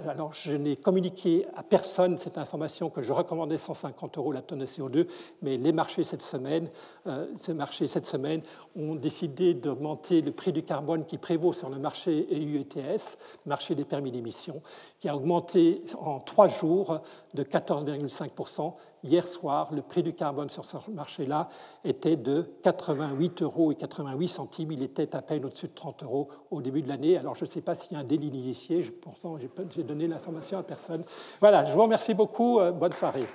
[0.08, 4.60] Alors, je n'ai communiqué à personne cette information que je recommandais 150 euros la tonne
[4.60, 5.06] de CO2,
[5.44, 6.68] mais les marchés cette semaine,
[7.06, 8.42] euh, marchés cette semaine
[8.76, 13.50] ont décidé d'augmenter le prix du carbone qui prévaut sur le marché EU ETS, le
[13.50, 14.64] marché des permis d'émission,
[15.04, 17.02] qui a augmenté en trois jours
[17.34, 18.74] de 14,5
[19.04, 21.50] Hier soir, le prix du carbone sur ce marché-là
[21.84, 24.72] était de 88 euros et 88 centimes.
[24.72, 27.18] Il était à peine au-dessus de 30 euros au début de l'année.
[27.18, 28.82] Alors je ne sais pas s'il y a un délit initié.
[29.02, 29.38] Pourtant,
[29.76, 31.04] j'ai donné l'information à personne.
[31.42, 32.62] Voilà, je vous remercie beaucoup.
[32.62, 33.28] Euh, bonne soirée.